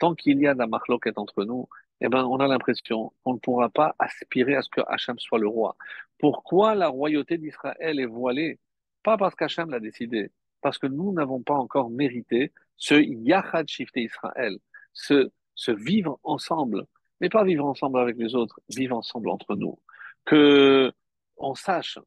[0.00, 1.68] tant qu'il y a la marloquette entre nous,
[2.00, 5.38] eh ben, on a l'impression qu'on ne pourra pas aspirer à ce que Hachem soit
[5.38, 5.76] le roi.
[6.18, 8.58] Pourquoi la royauté d'Israël est voilée?
[9.02, 10.32] Pas parce qu'Hachem l'a décidé,
[10.62, 14.58] parce que nous n'avons pas encore mérité ce Yachad Shifte Israël,
[14.94, 16.86] ce, ce vivre ensemble,
[17.20, 19.78] mais pas vivre ensemble avec les autres, vivre ensemble entre nous.
[20.24, 20.92] Que
[21.36, 21.98] on sache,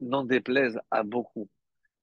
[0.00, 1.48] n'en déplaise à beaucoup,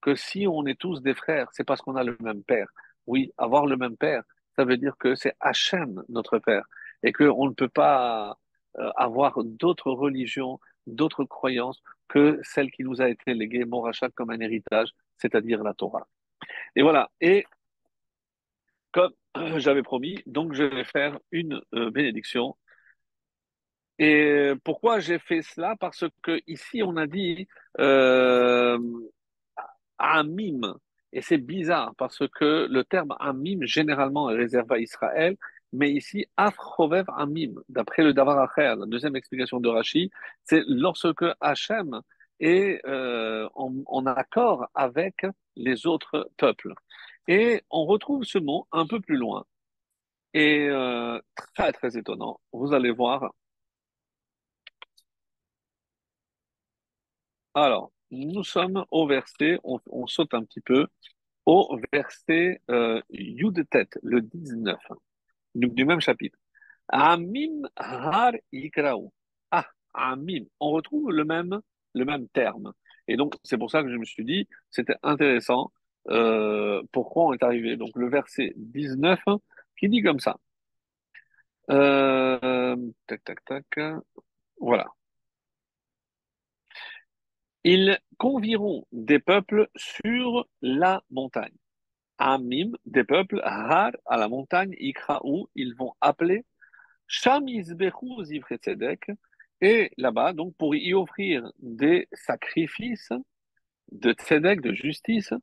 [0.02, 2.68] que si on est tous des frères, c'est parce qu'on a le même père.
[3.06, 4.24] Oui, avoir le même père,
[4.60, 6.66] ça veut dire que c'est Hachem, notre Père,
[7.02, 8.38] et qu'on ne peut pas
[8.78, 14.32] euh, avoir d'autres religions, d'autres croyances que celle qui nous a été léguée, Morachat, comme
[14.32, 16.10] un héritage, c'est-à-dire la Torah.
[16.76, 17.10] Et voilà.
[17.22, 17.46] Et
[18.92, 19.14] comme
[19.60, 22.58] j'avais promis, donc je vais faire une euh, bénédiction.
[23.98, 25.78] Et pourquoi j'ai fait cela?
[25.78, 27.48] Parce que ici on a dit
[27.80, 28.78] euh,
[29.98, 30.78] Amim,
[31.14, 35.38] et c'est bizarre parce que le terme Amim, généralement, est réservé à Israël,
[35.74, 40.12] mais ici, Afrovev Amim, d'après le Davar Acher, la deuxième explication de Rashi,
[40.44, 42.02] c'est lorsque Hachem
[42.40, 46.74] est euh, en, accord avec les autres peuples.
[47.28, 49.46] Et on retrouve ce mot un peu plus loin.
[50.34, 51.20] Et euh,
[51.56, 52.40] très, très étonnant.
[52.54, 53.32] Vous allez voir.
[57.54, 60.88] Alors, nous sommes au verset, on, saute un petit peu,
[61.46, 63.02] au verset euh,
[63.72, 64.78] tête le 19,
[65.56, 66.38] donc du même chapitre.
[66.90, 69.14] Amim har yikraou.
[69.52, 70.46] Ah, Amim.
[70.60, 71.62] On retrouve le même,
[71.94, 72.74] le même terme.
[73.08, 75.72] Et donc, c'est pour ça que je me suis dit, c'était intéressant.
[76.10, 79.20] Euh, pourquoi on est arrivé Donc, le verset 19
[79.78, 80.38] qui dit comme ça.
[81.72, 82.76] Euh,
[83.08, 83.80] tac, tac, tac.
[84.60, 84.88] Voilà.
[87.64, 91.56] Ils convieront des peuples sur la montagne.
[92.18, 96.46] Amim, des peuples, Har, à la montagne, Ikraou, ils vont appeler
[97.10, 99.12] Zivretzedek,
[99.62, 103.12] et là-bas, donc, pour y offrir des sacrifices
[103.92, 105.34] de tzedek, de justice,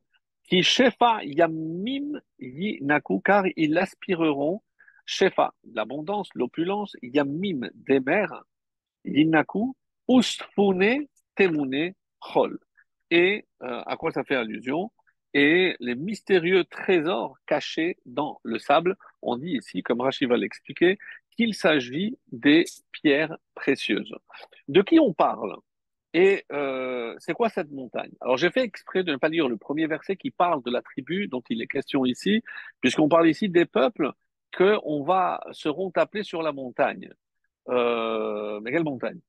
[0.43, 4.63] qui shefa yamim yinaku, car ils aspireront,
[5.05, 8.43] shefa, l'abondance, l'opulence, yamim, des mers,
[9.03, 9.75] yinaku,
[10.07, 11.93] ustfune, temune,
[13.11, 14.91] et euh, à quoi ça fait allusion?
[15.33, 20.97] Et les mystérieux trésors cachés dans le sable, on dit ici, comme Rachid va l'expliquer,
[21.31, 24.13] qu'il s'agit des pierres précieuses.
[24.67, 25.55] De qui on parle?
[26.13, 28.11] Et euh, c'est quoi cette montagne?
[28.21, 30.81] Alors j'ai fait exprès de ne pas lire le premier verset qui parle de la
[30.81, 32.41] tribu dont il est question ici,
[32.81, 34.11] puisqu'on parle ici des peuples
[34.51, 37.11] que on va seront appelés sur la montagne.
[37.69, 39.19] Euh, mais quelle montagne?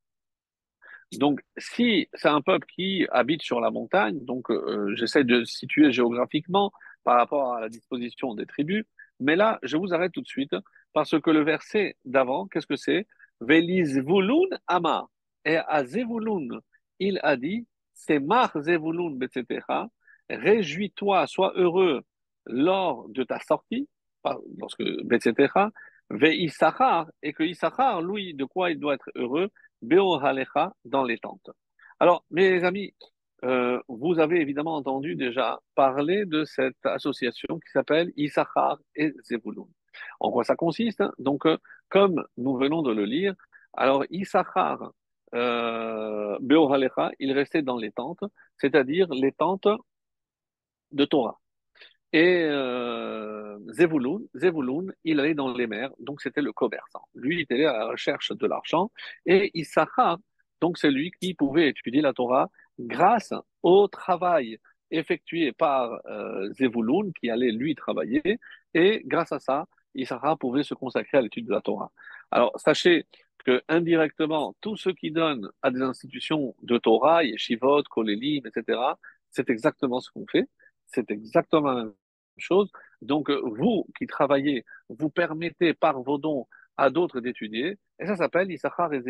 [1.17, 5.91] Donc, si c'est un peuple qui habite sur la montagne, donc euh, j'essaie de situer
[5.91, 6.71] géographiquement
[7.03, 8.85] par rapport à la disposition des tribus,
[9.21, 10.55] mais là, je vous arrête tout de suite
[10.93, 13.07] parce que le verset d'avant, qu'est-ce que c'est?
[13.41, 15.07] Velizvulun Ama.
[15.45, 16.61] Et à Zevulun,
[16.99, 19.61] il a dit, c'est Mar Zevulun, etc.
[20.29, 22.03] Réjouis-toi, sois heureux
[22.47, 23.89] lors de ta sortie,
[24.59, 25.71] lorsque, etc.
[26.11, 29.51] Ve Issachar, et que Issachar, lui, de quoi il doit être heureux?
[29.83, 31.51] Beohalecha, dans les tentes.
[32.01, 32.95] Alors, mes amis,
[33.45, 39.67] euh, vous avez évidemment entendu déjà parler de cette association qui s'appelle Issachar et Zevulun.
[40.21, 41.03] En quoi ça consiste?
[41.19, 41.57] Donc, euh,
[41.89, 43.35] comme nous venons de le lire,
[43.75, 44.93] alors Issachar,
[45.35, 48.25] euh, Beohalecha, il restait dans les tentes,
[48.57, 49.69] c'est-à-dire les tentes
[50.93, 51.39] de Torah.
[52.13, 57.03] Et euh, Zevulun, il allait dans les mers, donc c'était le commerçant.
[57.15, 58.91] Lui, il était à la recherche de l'argent.
[59.27, 60.19] Et Issachar,
[60.61, 64.59] donc c'est lui qui pouvait étudier la Torah grâce au travail
[64.91, 66.51] effectué par euh,
[67.21, 68.39] qui allait lui travailler.
[68.73, 71.91] Et grâce à ça, Issachar pouvait se consacrer à l'étude de la Torah.
[72.31, 73.07] Alors, sachez
[73.45, 78.79] que indirectement, tous ceux qui donnent à des institutions de Torah, Yeshivot, Kolelim, etc.,
[79.31, 80.49] c'est exactement ce qu'on fait
[80.89, 81.95] c'est exactement la même
[82.41, 82.71] chose.
[83.03, 88.51] Donc, vous qui travaillez, vous permettez par vos dons à d'autres d'étudier, et ça s'appelle
[88.53, 89.03] Issachar et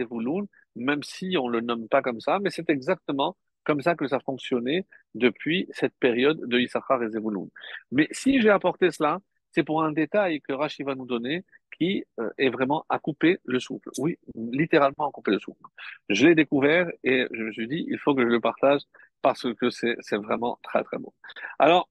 [0.74, 4.08] même si on ne le nomme pas comme ça, mais c'est exactement comme ça que
[4.08, 7.50] ça fonctionnait depuis cette période de Issachar et.
[7.92, 9.20] Mais si j'ai apporté cela,
[9.50, 11.44] c'est pour un détail que Rachid va nous donner
[11.76, 13.90] qui euh, est vraiment à couper le souffle.
[13.98, 15.62] Oui, littéralement à couper le souffle.
[16.08, 18.80] Je l'ai découvert et je me suis dit, il faut que je le partage
[19.20, 21.14] parce que c'est vraiment très très beau.
[21.58, 21.88] Alors,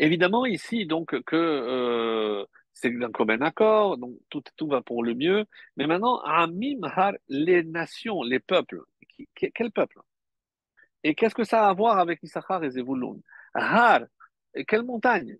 [0.00, 5.14] évidemment ici donc que euh, c'est d'un commun accord, donc tout, tout va pour le
[5.14, 5.44] mieux.
[5.76, 8.82] Mais maintenant, Amim Har, les nations, les peuples,
[9.34, 10.00] quel peuple?
[11.02, 13.18] Et qu'est-ce que ça a à voir avec Issachar et Zevulun
[13.54, 14.00] Har,
[14.66, 15.36] quelle montagne?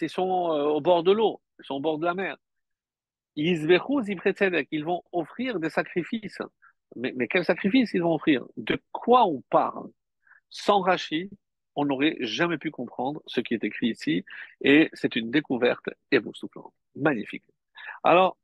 [0.00, 2.36] Ils sont euh, au bord de l'eau, ils sont au bord de la mer.
[3.36, 6.42] Ils vont offrir des sacrifices.
[6.96, 8.44] Mais, mais quel sacrifice ils vont offrir?
[8.56, 9.90] De quoi on parle?
[10.48, 11.30] Sans Rachid,
[11.80, 14.24] on n'aurait jamais pu comprendre ce qui est écrit ici,
[14.60, 17.44] et c'est une découverte époustouflante, magnifique.
[18.02, 18.36] Alors,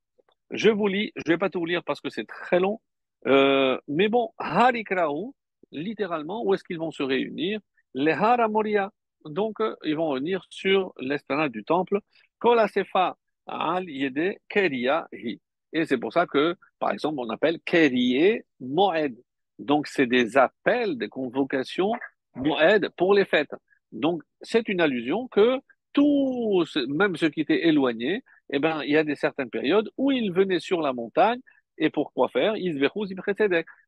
[0.51, 2.81] je vous lis, je ne vais pas tout vous lire parce que c'est très long,
[3.27, 5.35] euh, mais bon, Harikraou,
[5.73, 7.61] littéralement, où est-ce qu'ils vont se réunir?
[7.95, 8.91] Les Haramoria,
[9.25, 12.01] donc euh, ils vont venir sur l'esplanade du temple,
[12.39, 13.17] Kolasefa
[13.47, 15.41] al Yede Keria Hi.
[15.73, 19.17] Et c'est pour ça que, par exemple, on appelle Kerie Moed.
[19.59, 21.93] Donc, c'est des appels, des convocations
[22.37, 23.55] Moed pour les fêtes.
[23.93, 25.59] Donc, c'est une allusion que
[25.93, 30.13] tous, même ceux qui étaient éloignés, eh ben, il y a des certaines périodes où
[30.13, 31.41] ils venaient sur la montagne
[31.79, 32.79] et pourquoi faire Ils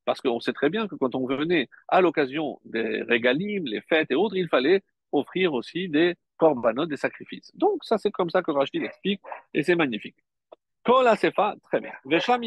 [0.05, 4.11] Parce qu'on sait très bien que quand on venait à l'occasion des régalim, les fêtes
[4.11, 4.83] et autres, il fallait
[5.13, 7.51] offrir aussi des korbanot, des sacrifices.
[7.55, 9.21] Donc, ça, c'est comme ça que Rachid explique
[9.55, 10.17] et c'est magnifique.
[10.85, 11.93] Kol Asefa, très bien.
[12.05, 12.43] Vesham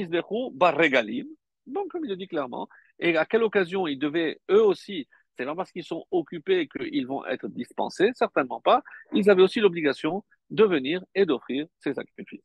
[0.54, 1.28] bar regalim.
[1.68, 2.68] Donc, comme il le dit clairement,
[3.00, 5.08] et à quelle occasion ils devaient, eux aussi,
[5.46, 8.82] c'est parce qu'ils sont occupés qu'ils vont être dispensés, certainement pas.
[9.14, 12.44] Ils avaient aussi l'obligation de venir et d'offrir ces sacrifices.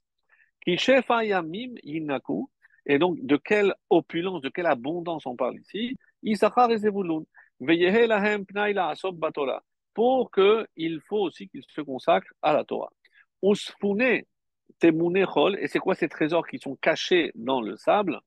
[2.89, 5.97] Et donc de quelle opulence, de quelle abondance on parle ici?
[6.23, 6.35] Et.
[9.95, 12.91] Pour qu'il faut aussi qu'ils se consacrent à la Torah.
[14.83, 18.21] Et c'est quoi ces trésors qui sont cachés dans le sable?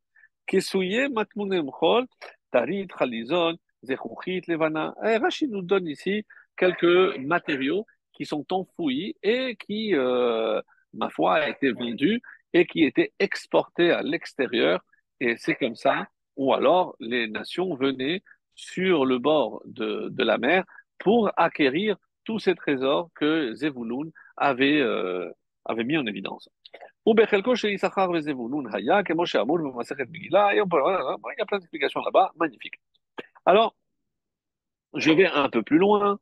[2.52, 4.96] Tarit, Khalizon, Zechuchit, Levana.
[5.04, 6.26] Et Rachid nous donne ici
[6.58, 10.62] quelques matériaux qui sont enfouis et qui, euh,
[10.94, 12.22] ma foi, a été vendus
[12.54, 14.84] et qui étaient exportés à l'extérieur.
[15.20, 18.24] Et c'est comme ça, ou alors les nations venaient
[18.56, 20.66] sur le bord de, de la mer
[20.98, 25.30] pour acquérir tous ces trésors que Zevulun avait, euh,
[25.66, 26.50] avait mis en évidence.
[27.06, 27.22] Il y
[31.42, 32.76] a plein d'explications là-bas, magnifique.
[33.50, 33.76] Alors,
[34.94, 36.20] je vais un peu plus loin.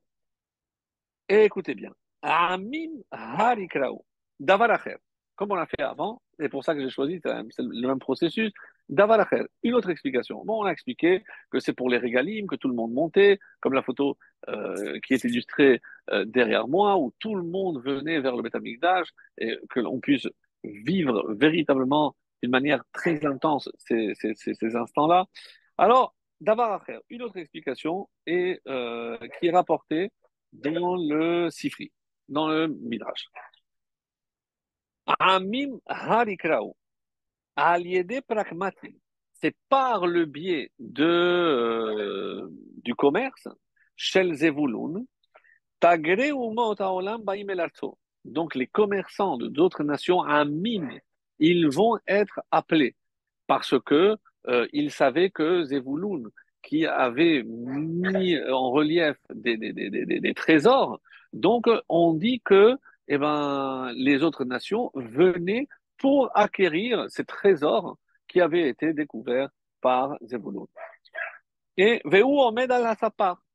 [1.28, 1.92] Et écoutez bien.
[2.22, 4.06] Amin harikrao.
[4.40, 4.96] Davaracher.
[5.36, 8.54] Comme on l'a fait avant, c'est pour ça que j'ai choisi, le même processus.
[8.88, 9.44] Davaracher.
[9.64, 10.46] Une autre explication.
[10.46, 13.74] Bon, on a expliqué que c'est pour les régalim, que tout le monde montait, comme
[13.74, 14.18] la photo
[14.48, 19.10] euh, qui est illustrée euh, derrière moi, où tout le monde venait vers le Betamikdash
[19.38, 20.30] et que l'on puisse
[20.64, 25.26] vivre véritablement d'une manière très intense ces, ces, ces, instants-là.
[25.78, 30.12] Alors, d'avoir une autre explication et euh, qui est rapportée
[30.54, 31.92] dans le Sifri,
[32.30, 33.26] dans le Midrash.
[35.20, 36.76] Amim harikrao,
[37.56, 38.94] aliede pragmatim,
[39.34, 42.48] c'est par le biais de, euh,
[42.84, 43.48] du commerce,
[43.96, 45.06] shel zevulun,
[48.26, 50.90] Donc les commerçants de d'autres nations, amim,
[51.40, 52.96] ils vont être appelés
[53.48, 54.18] parce que
[54.48, 56.30] euh, ils savaient que Zevulun,
[56.64, 61.00] qui avait mis en relief des, des, des, des, trésors,
[61.34, 62.78] donc on dit que
[63.08, 65.68] eh ben, les autres nations venaient
[65.98, 69.50] pour acquérir ces trésors qui avaient été découverts
[69.82, 70.66] par Zevulun.
[71.78, 72.96] Et Veu Omed al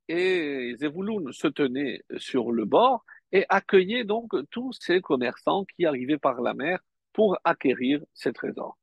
[0.09, 6.41] Et se tenait sur le bord et accueillait donc tous ces commerçants qui arrivaient par
[6.41, 6.79] la mer
[7.13, 8.79] pour acquérir ces trésors.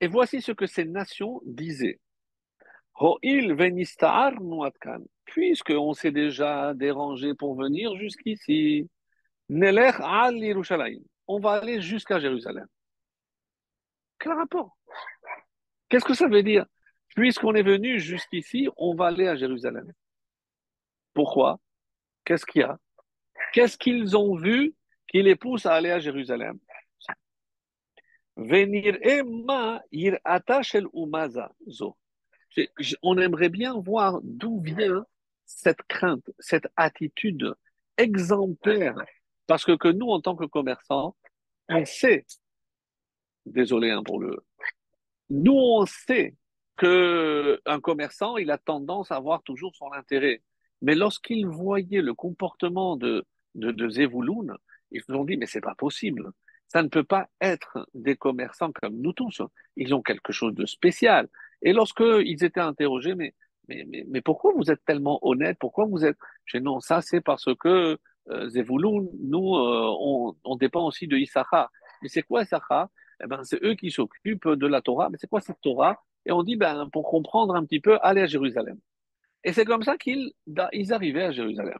[0.00, 2.00] Et voici ce que ces nations disaient.
[5.24, 8.88] Puisque on s'est déjà dérangé pour venir jusqu'ici,
[9.50, 12.66] on va aller jusqu'à Jérusalem.
[14.18, 14.76] Quel rapport?
[15.88, 16.66] Qu'est-ce que ça veut dire?
[17.14, 19.92] Puisqu'on est venu jusqu'ici, on va aller à Jérusalem.
[21.12, 21.60] Pourquoi?
[22.24, 22.78] Qu'est-ce qu'il y a?
[23.52, 24.74] Qu'est-ce qu'ils ont vu
[25.08, 26.58] qui les pousse à aller à Jérusalem?
[28.36, 28.98] Venir
[33.02, 35.04] On aimerait bien voir d'où vient
[35.44, 37.54] cette crainte, cette attitude
[37.96, 38.96] exemplaire.
[39.46, 41.14] Parce que, que nous, en tant que commerçants,
[41.68, 42.26] on sait,
[43.46, 44.44] désolé hein, pour le,
[45.30, 46.34] nous, on sait
[46.76, 50.42] que un commerçant, il a tendance à avoir toujours son intérêt.
[50.82, 53.24] Mais lorsqu'il voyait le comportement de,
[53.54, 54.56] de, de Zevouloun,
[54.90, 56.30] ils nous ont dit, mais c'est pas possible.
[56.74, 59.40] Ça ne peut pas être des commerçants comme nous tous.
[59.76, 61.28] Ils ont quelque chose de spécial.
[61.62, 63.32] Et lorsqu'ils étaient interrogés, mais,
[63.68, 65.56] mais, mais, pourquoi vous êtes tellement honnête?
[65.60, 66.18] Pourquoi vous êtes.
[66.46, 67.96] Je non, ça c'est parce que
[68.28, 68.50] euh,
[69.20, 71.70] nous, euh, on, on, dépend aussi de Issachar.
[72.02, 72.88] Mais c'est quoi Issachar?
[73.22, 75.10] Eh ben, C'est eux qui s'occupent de la Torah.
[75.10, 76.02] Mais c'est quoi cette Torah?
[76.26, 78.80] Et on dit, ben, pour comprendre un petit peu, allez à Jérusalem.
[79.44, 80.32] Et c'est comme ça qu'ils
[80.72, 81.78] ils arrivaient à Jérusalem.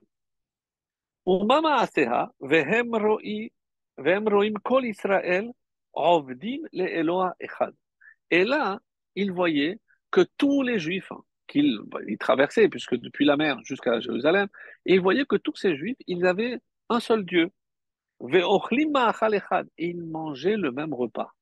[8.31, 8.81] Et là,
[9.15, 9.79] il voyait
[10.11, 11.13] que tous les Juifs
[11.47, 11.79] qu'ils
[12.19, 14.49] traversaient, puisque depuis la mer jusqu'à Jérusalem,
[14.87, 17.51] et il voyait que tous ces Juifs, ils avaient un seul Dieu.
[18.33, 18.43] Et
[19.79, 21.33] ils mangeaient le même repas.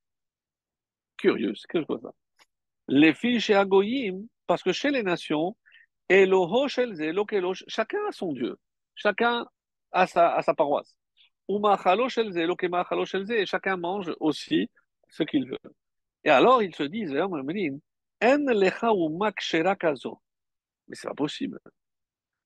[1.16, 2.10] Curieux, c'est quelque chose.
[2.88, 5.56] Les filles chez Agoyim, parce que chez les nations,
[7.68, 8.58] chacun a son Dieu.
[8.94, 9.46] Chacun
[9.92, 10.96] à sa paroisse.
[13.30, 14.70] Et chacun mange aussi
[15.08, 15.58] ce qu'il veut.
[16.24, 17.12] Et alors ils se disent,
[20.88, 21.58] mais c'est pas possible.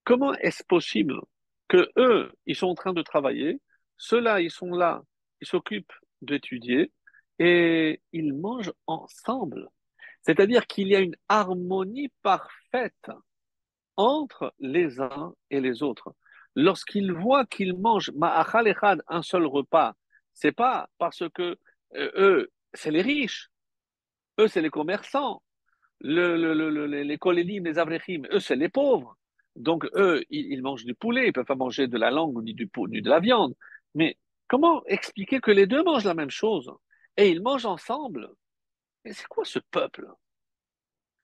[0.05, 1.21] Comment est-ce possible
[1.69, 3.61] que eux, ils sont en train de travailler,
[3.97, 5.03] ceux-là, ils sont là,
[5.41, 5.93] ils s'occupent
[6.23, 6.93] d'étudier
[7.39, 9.69] et ils mangent ensemble?
[10.23, 13.11] C'est-à-dire qu'il y a une harmonie parfaite
[13.97, 16.15] entre les uns et les autres
[16.57, 19.95] lorsqu'ils voient qu'ils mangent ma'achal un seul repas,
[20.33, 21.57] c'est pas parce que
[21.95, 23.51] euh, eux, c'est les riches,
[24.41, 25.43] eux, c'est les commerçants,
[26.01, 29.17] le, le, les kolélim, les avrechim, eux, c'est les pauvres.
[29.55, 32.69] Donc, eux, ils, mangent du poulet, ils peuvent pas manger de la langue ni, du,
[32.89, 33.55] ni de la viande.
[33.95, 36.71] Mais comment expliquer que les deux mangent la même chose
[37.17, 38.29] et ils mangent ensemble?
[39.05, 40.07] Mais c'est quoi ce peuple?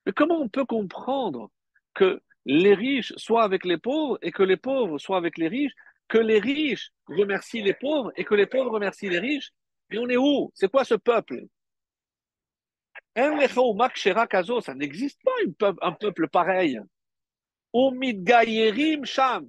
[0.07, 1.51] Mais comment on peut comprendre
[1.93, 5.74] que les riches soient avec les pauvres et que les pauvres soient avec les riches,
[6.09, 9.53] que les riches remercient les pauvres et que les pauvres remercient les riches.
[9.90, 10.51] Mais on est où?
[10.55, 11.45] C'est quoi ce peuple?
[13.14, 16.80] Ça n'existe pas un peuple pareil.
[19.05, 19.49] Sham.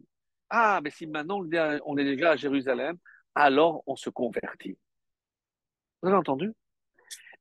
[0.49, 1.41] Ah, mais si maintenant
[1.85, 2.97] on est déjà à Jérusalem,
[3.33, 4.77] alors on se convertit.
[6.01, 6.53] Vous avez entendu?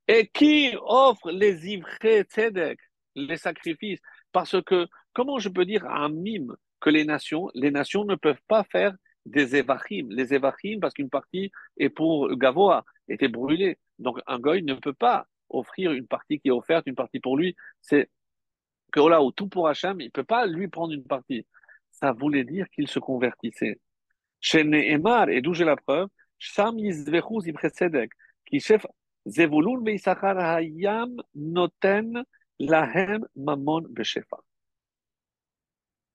[0.07, 2.79] Et qui offre les ivrés tzedek,
[3.15, 4.01] les sacrifices?
[4.31, 8.63] Parce que Comment je peux dire à un mime que les nations, ne peuvent pas
[8.63, 8.95] faire
[9.25, 13.77] des évachim Les évachim, parce qu'une partie est pour Gavoa, était brûlée.
[13.99, 17.37] Donc un goy ne peut pas offrir une partie qui est offerte, une partie pour
[17.37, 17.55] lui.
[17.81, 18.09] C'est
[18.91, 21.45] que là, tout pour Hachem, il ne peut pas lui prendre une partie.
[21.91, 23.79] Ça voulait dire qu'il se convertissait.
[24.41, 26.09] Chez et d'où j'ai la preuve,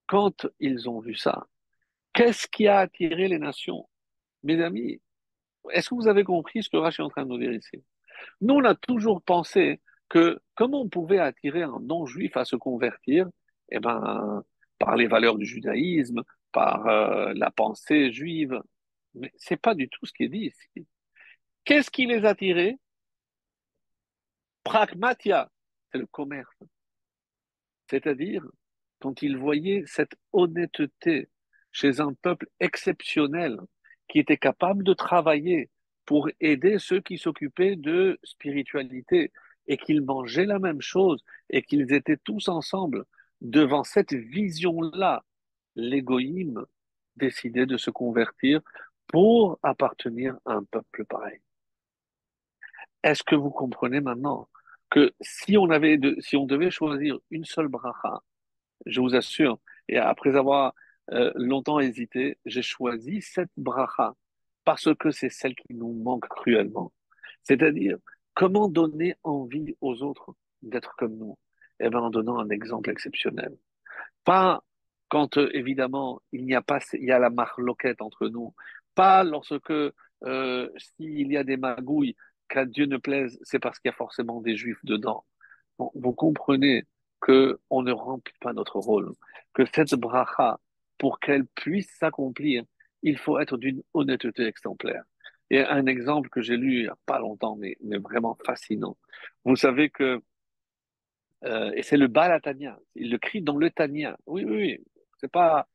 [0.09, 1.47] quand ils ont vu ça,
[2.13, 3.89] qu'est-ce qui a attiré les nations?
[4.43, 5.01] Mes amis,
[5.71, 7.85] est-ce que vous avez compris ce que Rachid est en train de nous dire ici?
[8.41, 13.29] Nous, on a toujours pensé que comment on pouvait attirer un non-juif à se convertir?
[13.71, 14.43] Eh ben,
[14.79, 18.61] par les valeurs du judaïsme, par euh, la pensée juive.
[19.15, 20.87] Mais c'est pas du tout ce qui est dit ici.
[21.65, 22.79] Qu'est-ce qui les attirait?
[24.65, 25.51] Pragmatia,
[25.91, 26.57] c'est le commerce.
[27.91, 28.45] C'est-à-dire,
[29.01, 31.29] quand ils voyaient cette honnêteté
[31.73, 33.59] chez un peuple exceptionnel
[34.09, 35.71] qui était capable de travailler
[36.07, 39.33] pour aider ceux qui s'occupaient de spiritualité
[39.67, 43.05] et qu'ils mangeaient la même chose et qu'ils étaient tous ensemble
[43.41, 45.25] devant cette vision-là,
[45.77, 46.65] l'égoïme
[47.17, 48.61] décidait de se convertir
[49.07, 51.41] pour appartenir à un peuple pareil.
[53.03, 54.49] Est-ce que vous comprenez maintenant
[54.91, 58.23] que si on avait si on devait choisir une seule bracha,
[58.87, 59.59] je vous assure,
[59.89, 60.75] et après avoir
[61.13, 64.15] euh, longtemps hésité, j'ai choisi cette bracha
[64.65, 66.93] parce que c'est celle qui nous manque cruellement.
[67.43, 67.97] C'est-à-dire,
[68.35, 71.39] comment donner envie aux autres d'être comme nous?
[71.81, 73.57] Eh bien, en donnant un exemple exceptionnel.
[74.25, 74.63] Pas
[75.09, 78.55] quand, euh, évidemment, il n'y a pas, il y a la marloquette entre nous.
[78.95, 82.17] Pas lorsque, euh, s'il y a des magouilles,
[82.49, 85.25] qu'à Dieu ne plaise, c'est parce qu'il y a forcément des juifs dedans.
[85.79, 86.85] vous comprenez
[87.21, 89.13] que on ne remplit pas notre rôle,
[89.55, 90.61] que cette bracha,
[90.99, 92.65] pour qu'elle puisse s'accomplir,
[93.03, 95.05] il faut être d'une honnêteté exemplaire.
[95.51, 98.97] Et un exemple que j'ai lu il n'y a pas longtemps, mais, vraiment fascinant.
[99.45, 100.21] Vous savez que,
[101.45, 104.19] euh, et c'est le Balatania, il le crie dans le Tania.
[104.27, 104.85] Oui, oui, oui.
[105.21, 105.69] C'est pas,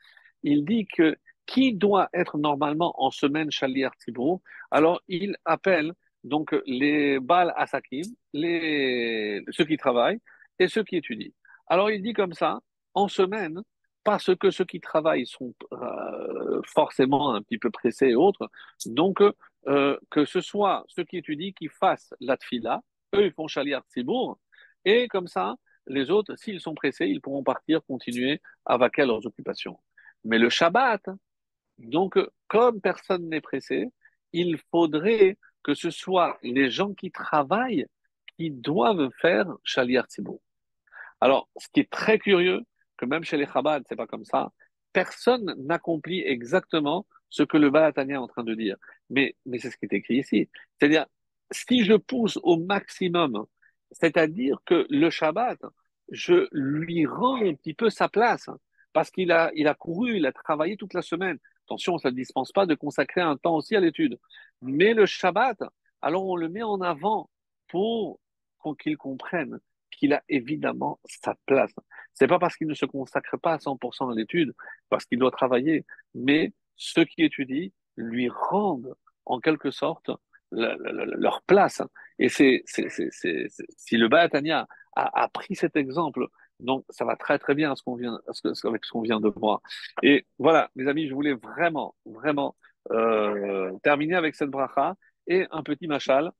[0.43, 4.41] il dit que qui doit être normalement en semaine Shaliar Tibro,
[4.71, 10.19] alors il appelle donc les Bal Asakim, les, ceux qui travaillent
[10.59, 11.31] et ceux qui étudient.
[11.67, 12.59] Alors il dit comme ça,
[12.93, 13.61] en semaine,
[14.03, 18.49] parce que ceux qui travaillent sont euh, forcément un petit peu pressés et autres,
[18.85, 19.21] donc
[19.67, 22.81] euh, que ce soit ceux qui étudient qui fassent la tfila,
[23.15, 24.39] eux ils font Shaliar Tzibour,
[24.85, 25.55] et comme ça,
[25.87, 29.79] les autres, s'ils sont pressés, ils pourront partir, continuer à vaquer à leurs occupations.
[30.23, 31.09] Mais le Shabbat,
[31.77, 33.89] donc comme personne n'est pressé,
[34.31, 37.85] il faudrait que ce soit les gens qui travaillent
[38.37, 40.41] qui doivent faire Shaliar Tzibour.
[41.21, 42.61] Alors, ce qui est très curieux,
[42.97, 44.51] que même chez les Chabad, c'est pas comme ça,
[44.91, 48.77] personne n'accomplit exactement ce que le Balatania est en train de dire.
[49.09, 50.49] Mais, mais c'est ce qui est écrit ici.
[50.77, 51.05] C'est-à-dire,
[51.51, 53.45] si je pousse au maximum,
[53.91, 55.59] c'est-à-dire que le Shabbat,
[56.11, 58.49] je lui rends un petit peu sa place,
[58.91, 61.39] parce qu'il a, il a couru, il a travaillé toute la semaine.
[61.65, 64.19] Attention, ça ne dispense pas de consacrer un temps aussi à l'étude.
[64.61, 65.63] Mais le Shabbat,
[66.01, 67.29] alors on le met en avant
[67.67, 68.19] pour,
[68.63, 69.59] pour qu'il comprenne
[69.91, 71.73] qu'il a évidemment sa place.
[72.13, 74.53] C'est pas parce qu'il ne se consacre pas à 100% à l'étude,
[74.89, 75.85] parce qu'il doit travailler,
[76.15, 78.95] mais ceux qui étudient lui rendent
[79.25, 80.09] en quelque sorte
[80.51, 81.81] leur place.
[82.19, 86.27] Et c'est, si le Baatania a, pris cet exemple,
[86.59, 88.19] donc ça va très très bien ce qu'on vient,
[88.63, 89.61] avec ce qu'on vient de voir.
[90.03, 92.55] Et voilà, mes amis, je voulais vraiment, vraiment
[92.91, 94.95] euh, terminer avec cette bracha
[95.27, 96.31] et un petit machal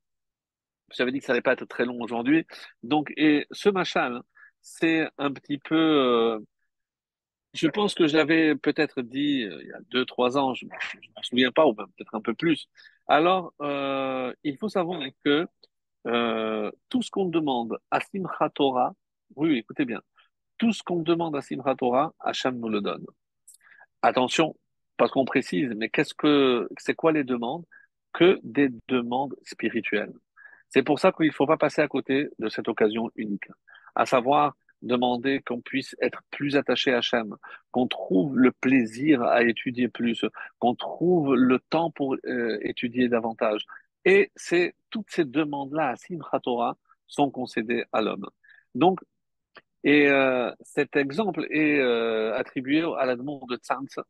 [0.92, 2.46] j'avais dit que ça n'allait pas être très long aujourd'hui.
[2.82, 4.22] Donc, et ce machin,
[4.62, 5.76] c'est un petit peu.
[5.76, 6.38] Euh,
[7.54, 10.70] je pense que j'avais peut-être dit euh, il y a deux, trois ans, je ne
[10.70, 12.68] me souviens pas, ou peut-être un peu plus.
[13.06, 15.46] Alors, euh, il faut savoir que
[16.06, 18.94] euh, tout ce qu'on demande à Simchat Torah,
[19.36, 20.02] oui, écoutez bien,
[20.58, 22.12] tout ce qu'on demande à Simchat Torah,
[22.52, 23.04] nous le donne.
[24.02, 24.56] Attention,
[24.96, 27.64] parce qu'on précise, mais qu'est-ce que c'est quoi les demandes?
[28.12, 30.12] Que des demandes spirituelles.
[30.74, 33.46] C'est pour ça qu'il ne faut pas passer à côté de cette occasion unique,
[33.94, 37.36] à savoir demander qu'on puisse être plus attaché à Hachem,
[37.70, 40.24] qu'on trouve le plaisir à étudier plus,
[40.58, 43.64] qu'on trouve le temps pour euh, étudier davantage.
[44.04, 46.40] Et c'est toutes ces demandes-là à Simchat
[47.06, 48.28] sont concédées à l'homme.
[48.74, 48.98] Donc,
[49.84, 54.00] et euh, cet exemple est euh, attribué à la demande de Tzantz,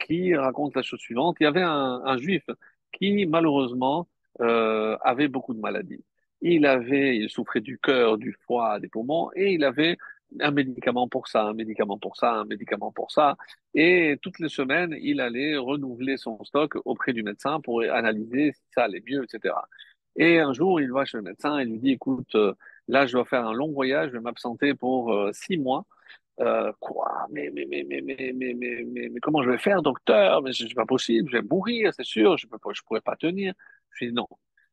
[0.00, 1.36] qui raconte la chose suivante.
[1.38, 2.44] Il y avait un, un juif
[2.92, 4.08] qui, malheureusement,
[4.40, 6.04] euh, avait beaucoup de maladies.
[6.40, 9.96] Il avait, il souffrait du cœur, du foie, des poumons, et il avait
[10.40, 13.36] un médicament pour ça, un médicament pour ça, un médicament pour ça.
[13.74, 18.62] Et toutes les semaines, il allait renouveler son stock auprès du médecin pour analyser si
[18.74, 19.54] ça allait mieux, etc.
[20.16, 22.52] Et un jour, il va chez le médecin et lui dit, écoute, euh,
[22.88, 25.86] là, je dois faire un long voyage, je vais m'absenter pour euh, six mois.
[26.40, 27.26] Euh, quoi?
[27.30, 30.42] Mais mais, mais, mais, mais, mais, mais, mais, comment je vais faire, docteur?
[30.42, 32.56] Mais c'est pas possible, je vais mourir, c'est sûr, je ne
[32.86, 33.54] pourrais pas tenir.
[34.00, 34.28] Je non.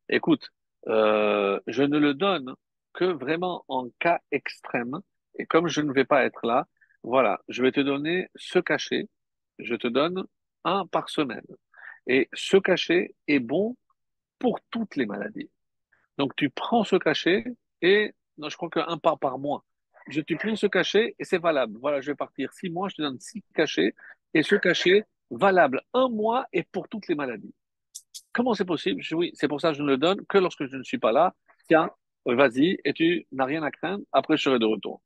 [0.08, 0.50] Écoute,
[0.88, 2.54] euh, je ne le donne
[2.94, 5.00] que vraiment en cas extrême.
[5.38, 6.66] Et comme je ne vais pas être là,
[7.02, 9.08] voilà, je vais te donner ce cachet.
[9.58, 10.24] Je te donne
[10.64, 11.46] un par semaine.
[12.06, 13.76] Et ce cachet est bon
[14.38, 15.50] pour toutes les maladies.
[16.18, 17.44] Donc tu prends ce cachet
[17.82, 19.64] et, non, je crois qu'un pas par mois.
[20.08, 21.78] Je te prends ce cachet et c'est valable.
[21.80, 23.94] Voilà, je vais partir six mois, je te donne six cachets
[24.34, 27.54] et ce cachet valable un mois et pour toutes les maladies.
[28.36, 29.00] Comment c'est possible?
[29.12, 31.10] Oui, c'est pour ça que je ne le donne que lorsque je ne suis pas
[31.10, 31.34] là.
[31.68, 31.90] Tiens,
[32.26, 34.04] vas-y, et tu n'as rien à craindre.
[34.12, 35.00] Après, je serai de retour.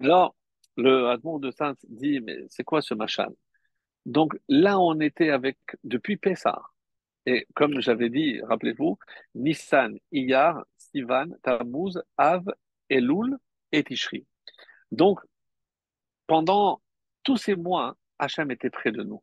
[0.00, 0.34] Alors,
[0.78, 3.28] le Admon de Sainte dit, mais c'est quoi ce machin?
[4.06, 6.62] Donc là, on était avec, depuis Pessah.
[7.26, 8.98] Et comme j'avais dit, rappelez-vous,
[9.34, 12.46] Nissan, Iyar, Sivan, Tammuz, Av,
[12.88, 13.36] Elul
[13.72, 14.24] et Tishri.
[14.90, 15.20] Donc,
[16.26, 16.80] pendant
[17.24, 19.22] tous ces mois, Hachem était près de nous.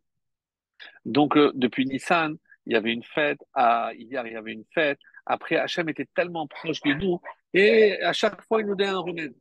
[1.06, 4.66] Donc, euh, depuis Nissan, il y avait une fête, à Iyar, il y avait une
[4.74, 5.00] fête.
[5.26, 7.22] Après, Hachem était tellement proche de nous
[7.54, 9.36] et à chaque fois, il nous donnait un remède.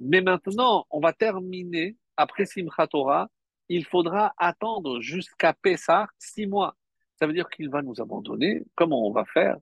[0.00, 3.28] Mais maintenant, on va terminer après Simchat Torah.
[3.68, 6.74] Il faudra attendre jusqu'à Pessah six mois.
[7.18, 8.62] Ça veut dire qu'il va nous abandonner.
[8.74, 9.56] Comment on va faire?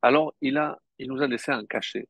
[0.00, 2.08] Alors, il, a, il nous a laissé un cachet.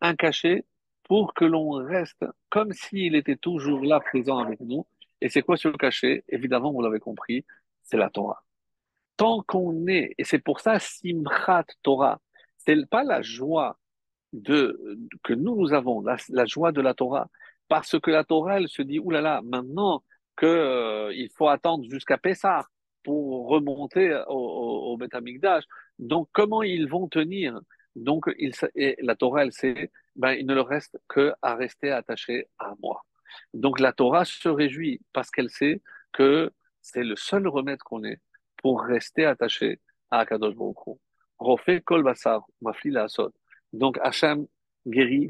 [0.00, 0.64] Un cachet
[1.02, 4.86] pour que l'on reste comme s'il était toujours là, présent avec nous.
[5.20, 6.24] Et c'est quoi ce cachet?
[6.28, 7.44] Évidemment, vous l'avez compris,
[7.82, 8.43] c'est la Torah.
[9.16, 12.20] Tant qu'on est, et c'est pour ça Simchat Torah,
[12.58, 13.78] c'est pas la joie
[14.32, 17.28] de, que nous, nous avons, la, joie de la Torah,
[17.68, 20.02] parce que la Torah, elle se dit, oulala, maintenant
[20.36, 22.66] qu'il euh, faut attendre jusqu'à Pessah
[23.04, 25.68] pour remonter au, au, au
[25.98, 27.60] Donc, comment ils vont tenir?
[27.94, 31.90] Donc, il, et la Torah, elle sait, ben, il ne leur reste que à rester
[31.90, 33.02] attaché à moi.
[33.52, 35.80] Donc, la Torah se réjouit parce qu'elle sait
[36.12, 36.50] que
[36.82, 38.20] c'est le seul remède qu'on ait
[38.64, 39.78] pour rester attaché
[40.10, 40.98] à Akadosh Baruch
[41.38, 42.02] Refait kol
[42.62, 42.94] mafli
[43.74, 44.46] Donc, Hachem
[44.86, 45.28] guérit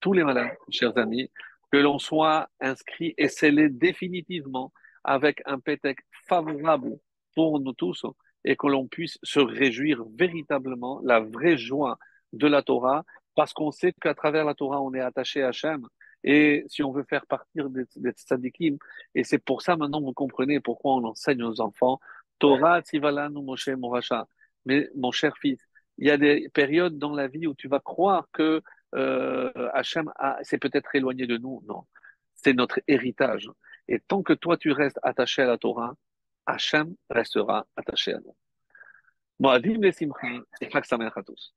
[0.00, 1.30] tous les malades, chers amis,
[1.70, 4.72] que l'on soit inscrit et scellé définitivement
[5.04, 6.98] avec un pétec favorable
[7.36, 8.04] pour nous tous
[8.44, 12.00] et que l'on puisse se réjouir véritablement la vraie joie
[12.32, 13.04] de la Torah
[13.36, 15.86] parce qu'on sait qu'à travers la Torah, on est attaché à Hachem.
[16.24, 18.76] Et si on veut faire partir des, des tzadikim,
[19.14, 22.00] et c'est pour ça maintenant vous comprenez pourquoi on enseigne aux enfants
[22.42, 24.26] Torah Tivalanu Moshe Moracha.
[24.66, 25.60] Mais mon cher fils,
[25.98, 28.60] il y a des périodes dans la vie où tu vas croire que
[28.96, 30.10] euh, Hachem
[30.42, 31.62] s'est peut-être éloigné de nous.
[31.66, 31.86] Non,
[32.34, 33.48] c'est notre héritage.
[33.86, 35.94] Et tant que toi tu restes attaché à la Torah,
[36.46, 38.36] Hachem restera attaché à nous.
[39.38, 41.54] Moadim les et à tous.